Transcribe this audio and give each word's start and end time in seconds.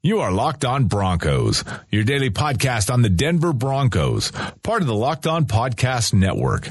You 0.00 0.20
are 0.20 0.30
Locked 0.30 0.64
On 0.64 0.84
Broncos, 0.84 1.64
your 1.90 2.04
daily 2.04 2.30
podcast 2.30 2.88
on 2.92 3.02
the 3.02 3.08
Denver 3.10 3.52
Broncos, 3.52 4.30
part 4.62 4.80
of 4.80 4.86
the 4.86 4.94
Locked 4.94 5.26
On 5.26 5.44
Podcast 5.44 6.14
Network. 6.14 6.68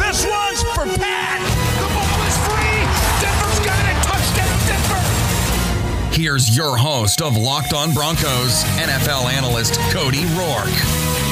This 0.00 0.24
one's 0.24 0.62
for 0.72 0.86
Pat. 0.96 1.42
The 1.76 1.88
ball 1.92 2.22
is 2.26 2.36
free. 2.48 2.80
Denver's 3.20 3.60
got 3.60 3.84
it. 3.84 3.96
Touchdown, 4.04 4.58
Denver. 4.66 6.16
Here's 6.16 6.56
your 6.56 6.78
host 6.78 7.20
of 7.20 7.36
Locked 7.36 7.74
On 7.74 7.92
Broncos, 7.92 8.64
NFL 8.78 9.30
analyst 9.30 9.78
Cody 9.92 10.22
Roark. 10.32 11.25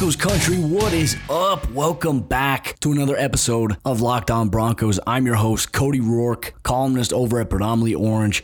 Broncos 0.00 0.16
country, 0.16 0.56
what 0.56 0.94
is 0.94 1.14
up? 1.28 1.70
Welcome 1.72 2.20
back 2.20 2.80
to 2.80 2.90
another 2.90 3.18
episode 3.18 3.76
of 3.84 4.00
Locked 4.00 4.30
On 4.30 4.48
Broncos. 4.48 4.98
I'm 5.06 5.26
your 5.26 5.34
host, 5.34 5.74
Cody 5.74 6.00
Roark, 6.00 6.52
columnist 6.62 7.12
over 7.12 7.38
at 7.38 7.50
Predominantly 7.50 7.94
Orange 7.94 8.42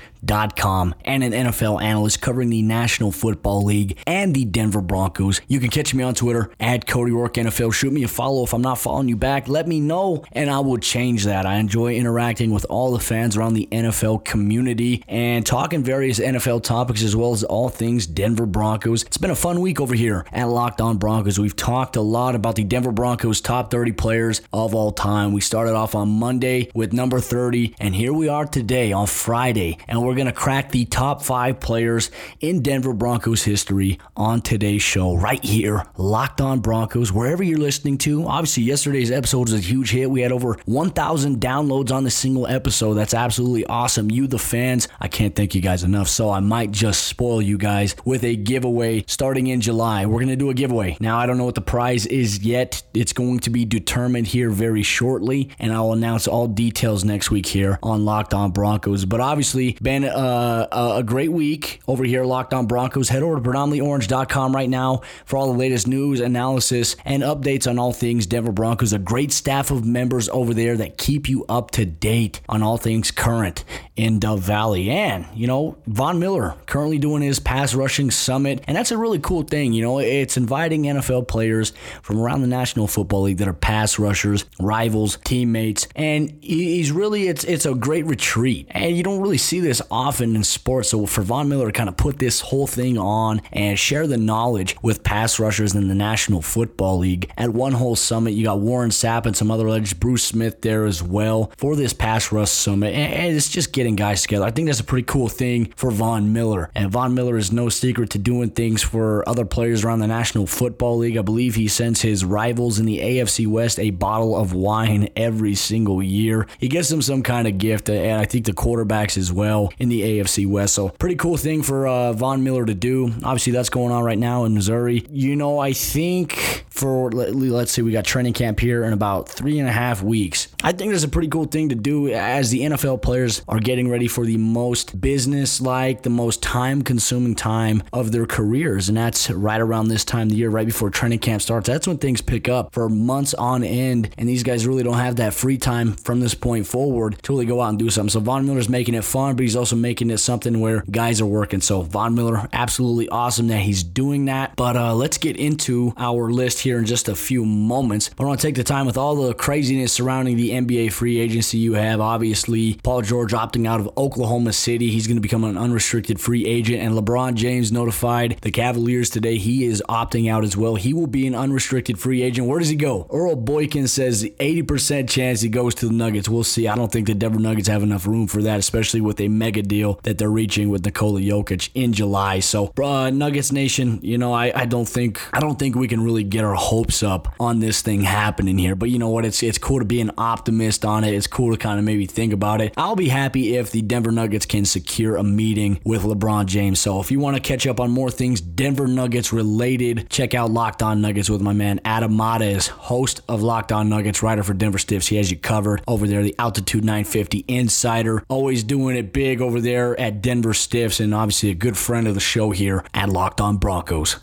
com 0.57 0.95
and 1.05 1.23
an 1.23 1.33
NFL 1.33 1.83
analyst 1.83 2.21
covering 2.21 2.51
the 2.51 2.63
National 2.63 3.13
Football 3.13 3.65
League 3.65 3.99
and 4.07 4.35
the 4.35 4.45
Denver 4.45 4.81
Broncos. 4.81 5.41
You 5.49 5.61
can 5.61 5.71
catch 5.71 5.95
me 5.95 6.03
on 6.03 6.15
Twitter 6.15 6.51
at 6.59 6.87
Cody 6.87 7.13
Roark 7.13 7.35
NFL. 7.35 7.73
Shoot 7.73 7.93
me 7.93 8.03
a 8.03 8.09
follow 8.09 8.45
if 8.45 8.53
I'm 8.53 8.63
not 8.63 8.79
following 8.79 9.09
you 9.09 9.17
back. 9.17 9.49
Let 9.49 9.69
me 9.69 9.81
know 9.81 10.25
and 10.33 10.51
I 10.51 10.61
will 10.61 10.79
change 10.79 11.25
that. 11.25 11.47
I 11.47 11.57
enjoy 11.57 11.95
interacting 11.95 12.51
with 12.51 12.67
all 12.69 12.93
the 12.93 12.99
fans 12.99 13.37
around 13.37 13.55
the 13.55 13.69
NFL 13.71 14.25
community 14.25 15.05
and 15.09 15.47
talking 15.47 15.83
various 15.83 16.19
NFL 16.19 16.63
topics 16.63 17.03
as 17.03 17.15
well 17.15 17.33
as 17.33 17.45
all 17.45 17.69
things 17.69 18.07
Denver 18.07 18.47
Broncos. 18.47 19.05
It's 19.05 19.19
been 19.19 19.31
a 19.31 19.37
fun 19.37 19.61
week 19.61 19.81
over 19.81 19.95
here 19.95 20.27
at 20.33 20.45
Locked 20.45 20.81
On 20.81 20.99
Broncos. 20.99 21.39
We've 21.39 21.57
talked 21.57 21.97
a 21.97 22.01
lot 22.01 22.35
about 22.35 22.57
the 22.57 22.65
Denver 22.65 22.93
Broncos 22.93 23.41
top 23.41 23.71
30 23.71 23.93
players 23.93 24.43
of 24.53 24.75
all 24.75 24.93
time. 24.93 25.33
We 25.33 25.41
started 25.41 25.75
off 25.75 25.95
on 25.95 26.09
Monday 26.09 26.71
with 26.75 26.93
number 26.93 27.21
30 27.21 27.77
and 27.79 27.95
here 27.95 28.13
we 28.13 28.29
are 28.29 28.47
today 28.47 28.93
on 28.93 29.07
Friday 29.07 29.79
and 29.87 30.03
we're 30.03 30.16
going 30.17 30.27
to 30.27 30.33
crack 30.33 30.73
the 30.73 30.85
top 30.85 31.23
five 31.23 31.61
players 31.61 32.11
in 32.41 32.63
Denver 32.63 32.93
Broncos 32.93 33.43
history 33.43 33.99
on 34.17 34.41
today's 34.41 34.83
show, 34.83 35.17
right 35.17 35.43
here, 35.45 35.85
Locked 35.97 36.41
On 36.41 36.61
Broncos, 36.61 37.13
wherever 37.13 37.43
you're 37.43 37.59
listening 37.59 37.99
to. 37.99 38.27
Obviously, 38.27 38.65
yesterday's 38.65 39.11
episode 39.11 39.51
was 39.51 39.53
a 39.53 39.59
huge 39.59 39.91
hit. 39.91 40.11
We 40.11 40.23
had 40.23 40.33
over 40.33 40.59
1,000 40.65 41.41
downloads 41.41 41.93
on 41.93 42.05
the 42.05 42.11
single 42.11 42.47
episode. 42.47 42.95
That's 42.95 43.15
absolutely 43.15 43.67
awesome. 43.67 44.11
You, 44.11 44.27
the 44.27 44.39
fans, 44.39 44.89
I 45.01 45.09
can't 45.09 45.35
thank 45.35 45.55
you 45.55 45.61
guys 45.61 45.85
enough. 45.85 46.09
So 46.09 46.31
I 46.31 46.41
might 46.41 46.71
just 46.71 47.05
spoil 47.05 47.43
you 47.43 47.59
guys 47.59 47.95
with 48.05 48.25
a 48.25 48.37
giveaway 48.37 49.05
starting 49.07 49.47
in 49.49 49.61
July. 49.61 50.07
We're 50.07 50.21
going 50.21 50.29
to 50.29 50.37
do 50.37 50.51
a 50.51 50.55
giveaway. 50.55 50.97
Now, 51.01 51.19
I 51.19 51.27
don't 51.27 51.39
know 51.39 51.45
what 51.45 51.55
the 51.55 51.61
prize 51.61 52.07
is 52.07 52.45
yet. 52.45 52.83
It's 52.95 53.13
going 53.13 53.41
to 53.41 53.51
be 53.51 53.65
determined 53.65 54.29
here 54.29 54.51
very 54.51 54.83
shortly, 54.83 55.51
and 55.59 55.73
I'll 55.73 55.93
announce 55.93 56.27
all 56.27 56.49
details 56.49 57.05
next 57.05 57.31
week 57.31 57.47
here 57.47 57.79
on 57.83 58.05
Locked 58.05 58.35
On 58.35 58.51
Broncos. 58.51 59.05
But 59.05 59.21
obviously, 59.21 59.77
been 59.83 60.05
uh, 60.07 60.97
a 60.97 61.03
great 61.03 61.33
week 61.33 61.81
over 61.87 62.05
here, 62.05 62.25
Locked 62.25 62.55
On 62.55 62.67
Broncos. 62.67 63.09
Head 63.09 63.23
over 63.23 63.37
to 63.37 63.41
predominantlyorange.com 63.41 64.55
right 64.55 64.69
now 64.69 65.03
for 65.25 65.37
all 65.37 65.53
the 65.53 65.59
latest 65.59 65.87
news, 65.87 66.21
analysis, 66.21 66.97
and 67.05 67.23
updates 67.23 67.69
on 67.69 67.79
all 67.79 67.93
things 67.93 68.27
Denver 68.27 68.53
Broncos. 68.53 68.93
A 68.93 68.99
great 68.99 69.33
staff 69.33 69.71
of 69.71 69.85
members 69.85 70.29
over 70.29 70.55
there 70.55 70.77
that 70.77 70.99
keep 70.99 71.29
you 71.29 71.45
up 71.49 71.71
to 71.73 71.85
date 71.85 72.41
on 72.49 72.63
all 72.63 72.77
things 72.77 73.11
current 73.11 73.65
in 73.97 74.19
Dove 74.19 74.41
Valley. 74.41 74.91
And, 74.91 75.27
you 75.35 75.47
know, 75.47 75.77
Von 75.87 76.19
Miller 76.19 76.55
currently 76.67 76.99
doing 76.99 77.23
his 77.23 77.41
pass 77.41 77.75
rushing 77.75 78.11
summit. 78.11 78.63
And 78.67 78.77
that's 78.77 78.91
a 78.91 78.99
really 78.99 79.19
cool 79.19 79.43
thing. 79.43 79.73
You 79.73 79.83
know, 79.83 79.99
it's 79.99 80.37
inviting 80.37 80.83
NFL 80.83 81.29
players 81.29 81.73
from 82.03 82.21
around 82.21 82.43
the 82.43 82.47
National 82.47 82.87
Football 82.87 83.23
League 83.23 83.39
that 83.39 83.49
are 83.49 83.55
pass 83.55 83.99
rushers, 83.99 84.45
rivals, 84.61 85.19
teammates. 85.25 85.89
And 85.97 86.37
he's 86.43 86.93
really, 86.93 87.29
it's, 87.29 87.45
it's 87.45 87.67
a 87.67 87.75
great 87.75 88.05
retreat. 88.07 88.67
And 88.71 88.97
you 88.97 89.03
don't 89.03 89.21
really 89.21 89.39
see 89.39 89.61
this 89.61 89.81
often 89.91 90.37
in 90.37 90.45
sports. 90.45 90.91
So 90.91 91.07
for 91.07 91.23
Von 91.23 91.49
Miller 91.49 91.67
to 91.67 91.73
kind 91.73 91.89
of 91.89 91.97
put 91.97 92.19
this 92.19 92.41
whole 92.41 92.67
thing 92.67 92.99
on 92.99 93.41
and 93.53 93.79
share 93.79 94.07
the 94.07 94.19
knowledge 94.19 94.77
with 94.83 95.03
pass 95.03 95.41
rushers 95.41 95.75
in 95.75 95.89
the 95.89 95.95
National 95.95 96.43
Football 96.43 96.99
League 96.99 97.33
at 97.39 97.51
one 97.51 97.73
whole 97.73 97.97
summit, 97.97 98.33
you 98.33 98.45
got 98.45 98.61
Warren 98.61 98.91
Sapp 98.91 99.25
and 99.25 99.37
some 99.37 99.51
other 99.51 99.69
legends, 99.69 99.95
Bruce 99.95 100.25
Smith 100.25 100.61
there 100.61 100.85
as 100.85 101.03
well 101.03 101.51
for 101.57 101.77
this 101.77 101.93
pass 101.93 102.31
rush 102.31 102.51
summit. 102.51 102.95
And 102.95 103.35
it's 103.35 103.49
just 103.49 103.73
getting 103.73 103.86
guys 103.95 104.23
together. 104.23 104.45
I 104.45 104.51
think 104.51 104.67
that's 104.67 104.81
a 104.81 104.85
pretty 104.85 105.07
cool 105.07 105.29
thing 105.29 105.73
for 105.77 105.91
Von 105.91 106.33
Miller. 106.33 106.71
And 106.75 106.91
Von 106.91 107.15
Miller 107.15 107.37
is 107.37 107.53
no 107.53 107.69
secret 107.69 108.11
to 108.11 108.19
doing 108.19 108.51
things 108.51 108.83
for 108.83 109.27
other 109.29 109.45
players 109.45 109.85
around 109.85 110.01
the 110.01 110.07
National 110.09 110.47
Football 110.47 110.99
League. 110.99 111.17
I 111.17 111.23
believe 111.23 111.55
he 111.55 111.69
sends 111.69 112.01
his 112.03 112.25
rivals 112.25 112.79
in 112.79 112.87
the 112.87 112.99
AFC 112.99 113.47
West 113.47 113.79
a 113.79 113.91
bottle 113.91 114.37
of 114.37 114.53
wine 114.53 115.09
every 115.15 115.55
single 115.55 116.03
year. 116.03 116.47
He 116.59 116.69
gives 116.69 116.89
them 116.89 117.03
some 117.03 117.23
kind 117.23 117.47
of 117.47 117.59
gift, 117.59 117.89
and 117.89 118.21
I 118.21 118.25
think 118.25 118.47
the 118.47 118.53
quarterbacks 118.53 119.17
as 119.17 119.33
well 119.33 119.73
in 119.79 119.89
the 119.89 120.01
AFC 120.01 120.47
West. 120.49 120.75
So 120.75 120.89
pretty 120.89 121.17
cool 121.17 121.37
thing 121.37 121.63
for 121.63 121.87
uh, 121.87 122.13
Von 122.15 122.43
Miller 122.43 122.65
to 122.65 122.75
do. 122.75 123.13
Obviously, 123.23 123.53
that's 123.53 123.69
going 123.69 123.93
on 123.93 124.03
right 124.03 124.19
now 124.19 124.45
in 124.45 124.55
Missouri. 124.55 125.07
You 125.11 125.37
know, 125.37 125.59
I 125.59 125.73
think 125.73 126.65
for 126.71 127.11
let's 127.13 127.73
say 127.73 127.83
we 127.83 127.93
got 127.93 128.05
training 128.05 128.33
camp 128.33 128.61
here 128.61 128.85
in 128.85 128.93
about 128.93 129.29
three 129.29 129.59
and 129.59 129.69
a 129.69 129.73
half 129.73 130.03
weeks. 130.03 130.49
I 130.63 130.73
think 130.73 130.93
that's 130.93 131.05
a 131.05 131.09
pretty 131.09 131.29
cool 131.29 131.45
thing 131.45 131.69
to 131.69 131.75
do 131.75 132.09
as 132.09 132.51
the 132.51 132.61
NFL 132.61 133.03
players 133.03 133.43
are 133.49 133.59
getting 133.59 133.76
ready 133.85 134.09
for 134.09 134.25
the 134.25 134.39
most 134.39 134.99
business 135.01 135.61
like, 135.61 136.03
the 136.03 136.11
most 136.11 136.43
time 136.43 136.81
consuming 136.81 137.35
time 137.35 137.83
of 137.93 138.13
their 138.13 138.25
careers. 138.25 138.89
And 138.89 138.97
that's 138.97 139.31
right 139.31 139.61
around 139.61 139.89
this 139.89 140.05
time 140.05 140.29
of 140.29 140.31
the 140.31 140.37
year, 140.37 140.49
right 140.49 140.67
before 140.67 140.89
training 140.89 141.19
camp 141.19 141.43
starts. 141.43 141.67
That's 141.67 141.87
when 141.87 141.99
things 141.99 142.23
pick 142.23 142.49
up 142.49 142.73
for 142.73 142.89
months 142.89 143.35
on 143.35 143.63
end. 143.63 144.15
And 144.17 144.27
these 144.27 144.43
guys 144.43 144.67
really 144.67 144.83
don't 144.83 144.95
have 144.95 145.17
that 145.17 145.35
free 145.35 145.59
time 145.59 145.93
from 145.93 146.21
this 146.21 146.35
point 146.35 146.67
forward 146.67 147.23
to 147.25 147.33
really 147.33 147.45
go 147.45 147.61
out 147.61 147.69
and 147.69 147.79
do 147.79 147.91
something. 147.91 148.11
So 148.11 148.21
Von 148.21 148.47
Miller's 148.47 148.71
making 148.71 148.95
it 148.95 149.05
fun, 149.05 149.37
but 149.37 149.43
he's 149.43 149.57
also 149.57 149.77
making 149.77 150.11
it 150.11 150.19
something 150.19 150.61
where 150.61 150.83
guys 150.91 151.21
are 151.21 151.27
working. 151.27 151.61
So 151.61 151.83
Von 151.83 152.15
Miller, 152.15 152.49
absolutely 152.55 153.11
awesome 153.11 153.49
that 153.49 153.61
he's 153.61 153.83
doing 153.83 154.25
that. 154.25 154.57
But 154.57 154.77
uh, 154.77 154.95
let's 154.95 155.19
get 155.19 155.37
into 155.37 155.93
our 155.99 156.31
list 156.31 156.61
here 156.61 156.79
in 156.79 156.87
just 156.87 157.09
a 157.09 157.15
few 157.15 157.45
moments. 157.45 158.09
But 158.17 158.25
I 158.25 158.27
want 158.29 158.41
to 158.41 158.47
take 158.47 158.55
the 158.55 158.65
time 158.65 158.87
with 158.87 158.97
all 158.97 159.17
the 159.17 159.35
craziness 159.35 159.93
surrounding 159.93 160.37
the 160.37 160.51
NBA 160.51 160.93
free 160.93 161.19
agency 161.19 161.59
you 161.59 161.75
have. 161.75 162.01
Obviously, 162.01 162.79
Paul 162.83 163.03
George 163.03 163.33
opting 163.33 163.66
out 163.67 163.81
of 163.81 163.91
Oklahoma 163.97 164.53
City. 164.53 164.91
He's 164.91 165.07
going 165.07 165.17
to 165.17 165.21
become 165.21 165.45
an 165.45 165.59
unrestricted 165.59 166.21
free 166.21 166.47
agent. 166.47 166.81
And 166.81 166.95
LeBron 166.95 167.35
James 167.35 167.73
notified 167.73 168.39
the 168.43 168.51
Cavaliers 168.51 169.11
today 169.11 169.39
he 169.39 169.65
is 169.65 169.83
opting 169.89 170.31
out 170.31 170.45
as 170.45 170.57
well. 170.57 170.75
He 170.75 170.93
will 170.93 171.07
be 171.07 171.27
an 171.27 171.35
unrestricted 171.35 171.99
free 171.99 172.23
agent. 172.23 172.49
Where 172.49 172.59
does 172.59 172.69
he 172.69 172.77
go? 172.77 173.07
Earl 173.11 173.37
Boykin 173.37 173.89
says 173.89 174.25
80% 174.25 175.09
chance 175.09 175.41
he 175.41 175.49
goes 175.49 175.75
to 175.77 175.87
the 175.87 175.93
Nuggets. 175.93 176.29
We'll 176.29 176.45
see. 176.45 176.69
I 176.69 176.75
don't 176.75 176.91
think 176.91 177.07
the 177.07 177.15
Denver 177.15 177.39
Nuggets 177.39 177.69
have 177.69 177.83
enough 177.83 178.07
room 178.07 178.27
for 178.27 178.43
that, 178.43 178.59
especially 178.59 179.01
with 179.01 179.21
a 179.21 179.29
mega 179.29 179.63
deal 179.63 180.01
that 180.03 180.19
they're 180.19 180.31
reaching 180.31 180.69
with 180.69 180.85
Nikola 180.85 181.21
Jokic 181.21 181.71
in 181.75 181.93
July. 181.93 182.41
So, 182.41 182.73
uh, 182.83 183.11
Nuggets 183.11 183.53
Nation, 183.53 184.01
you 184.03 184.19
know, 184.19 184.33
I, 184.33 184.53
I 184.55 184.67
don't 184.67 184.89
think 184.89 185.21
I 185.33 185.41
don't 185.41 185.59
think 185.59 185.75
we 185.77 185.89
can 185.89 186.03
really 186.03 186.25
get 186.25 186.45
our 186.45 186.55
hopes 186.55 187.03
up 187.03 187.35
on 187.41 187.61
this 187.61 187.83
thing 187.83 188.03
happening 188.03 188.59
here. 188.59 188.75
But 188.75 188.91
you 188.91 188.99
know 188.99 189.11
what? 189.11 189.25
It's 189.25 189.43
it's 189.43 189.59
cool 189.59 189.79
to 189.79 189.85
be 189.85 190.01
an 190.01 190.13
optimist 190.19 190.85
on 190.85 191.05
it. 191.05 191.15
It's 191.15 191.27
cool 191.27 191.53
to 191.53 191.59
kind 191.59 191.79
of 191.79 191.85
maybe 191.85 192.07
think 192.07 192.33
about 192.33 192.61
it. 192.61 192.75
I'll 192.77 192.97
be 192.97 193.09
happy 193.09 193.56
if 193.57 193.71
the 193.71 193.83
Denver 193.83 194.13
Nuggets 194.13 194.47
can 194.47 194.65
secure 194.65 195.17
a 195.17 195.23
meeting 195.23 195.81
with 195.85 196.03
LeBron 196.03 196.47
James. 196.47 196.81
So 196.81 197.01
if 197.01 197.11
you 197.11 197.19
want 197.19 197.37
to 197.37 197.43
catch 197.43 197.67
up 197.67 197.81
on 197.81 197.91
more 197.91 198.11
things 198.11 198.41
Denver 198.41 198.87
Nuggets 198.87 199.33
related, 199.33 200.09
check 200.11 200.35
out 200.35 200.51
Locked 200.51 200.83
On 200.83 201.01
Nuggets 201.01 201.29
with 201.29 201.41
my 201.41 201.53
man 201.53 201.81
Adam 201.85 202.17
Mares, 202.17 202.69
host 202.69 203.23
of 203.29 203.43
Locked 203.43 203.73
On 203.73 203.89
Nuggets, 203.89 204.23
writer 204.23 204.43
for 204.43 204.55
Denver 204.55 204.79
Stiffs. 204.79 205.07
He 205.07 205.17
has 205.17 205.31
you 205.31 205.37
covered 205.37 205.83
over 205.89 206.07
there, 206.07 206.23
the 206.23 206.35
Altitude 206.39 206.85
950 206.85 207.45
Insider. 207.49 208.23
Always 208.29 208.63
doing 208.63 208.97
it 208.97 209.13
big 209.13 209.41
over 209.41 209.61
there 209.61 209.99
at 209.99 210.23
Denver 210.23 210.55
Stiffs, 210.55 211.01
and 211.01 211.15
obviously 211.15 211.51
a 211.51 211.55
good 211.55 211.77
friend 211.77 212.07
of 212.07 212.15
the 212.15 212.21
show 212.21 212.51
here 212.51 212.85
at 212.95 213.09
Locked 213.09 213.41
On 213.41 213.57
Broncos. 213.57 214.17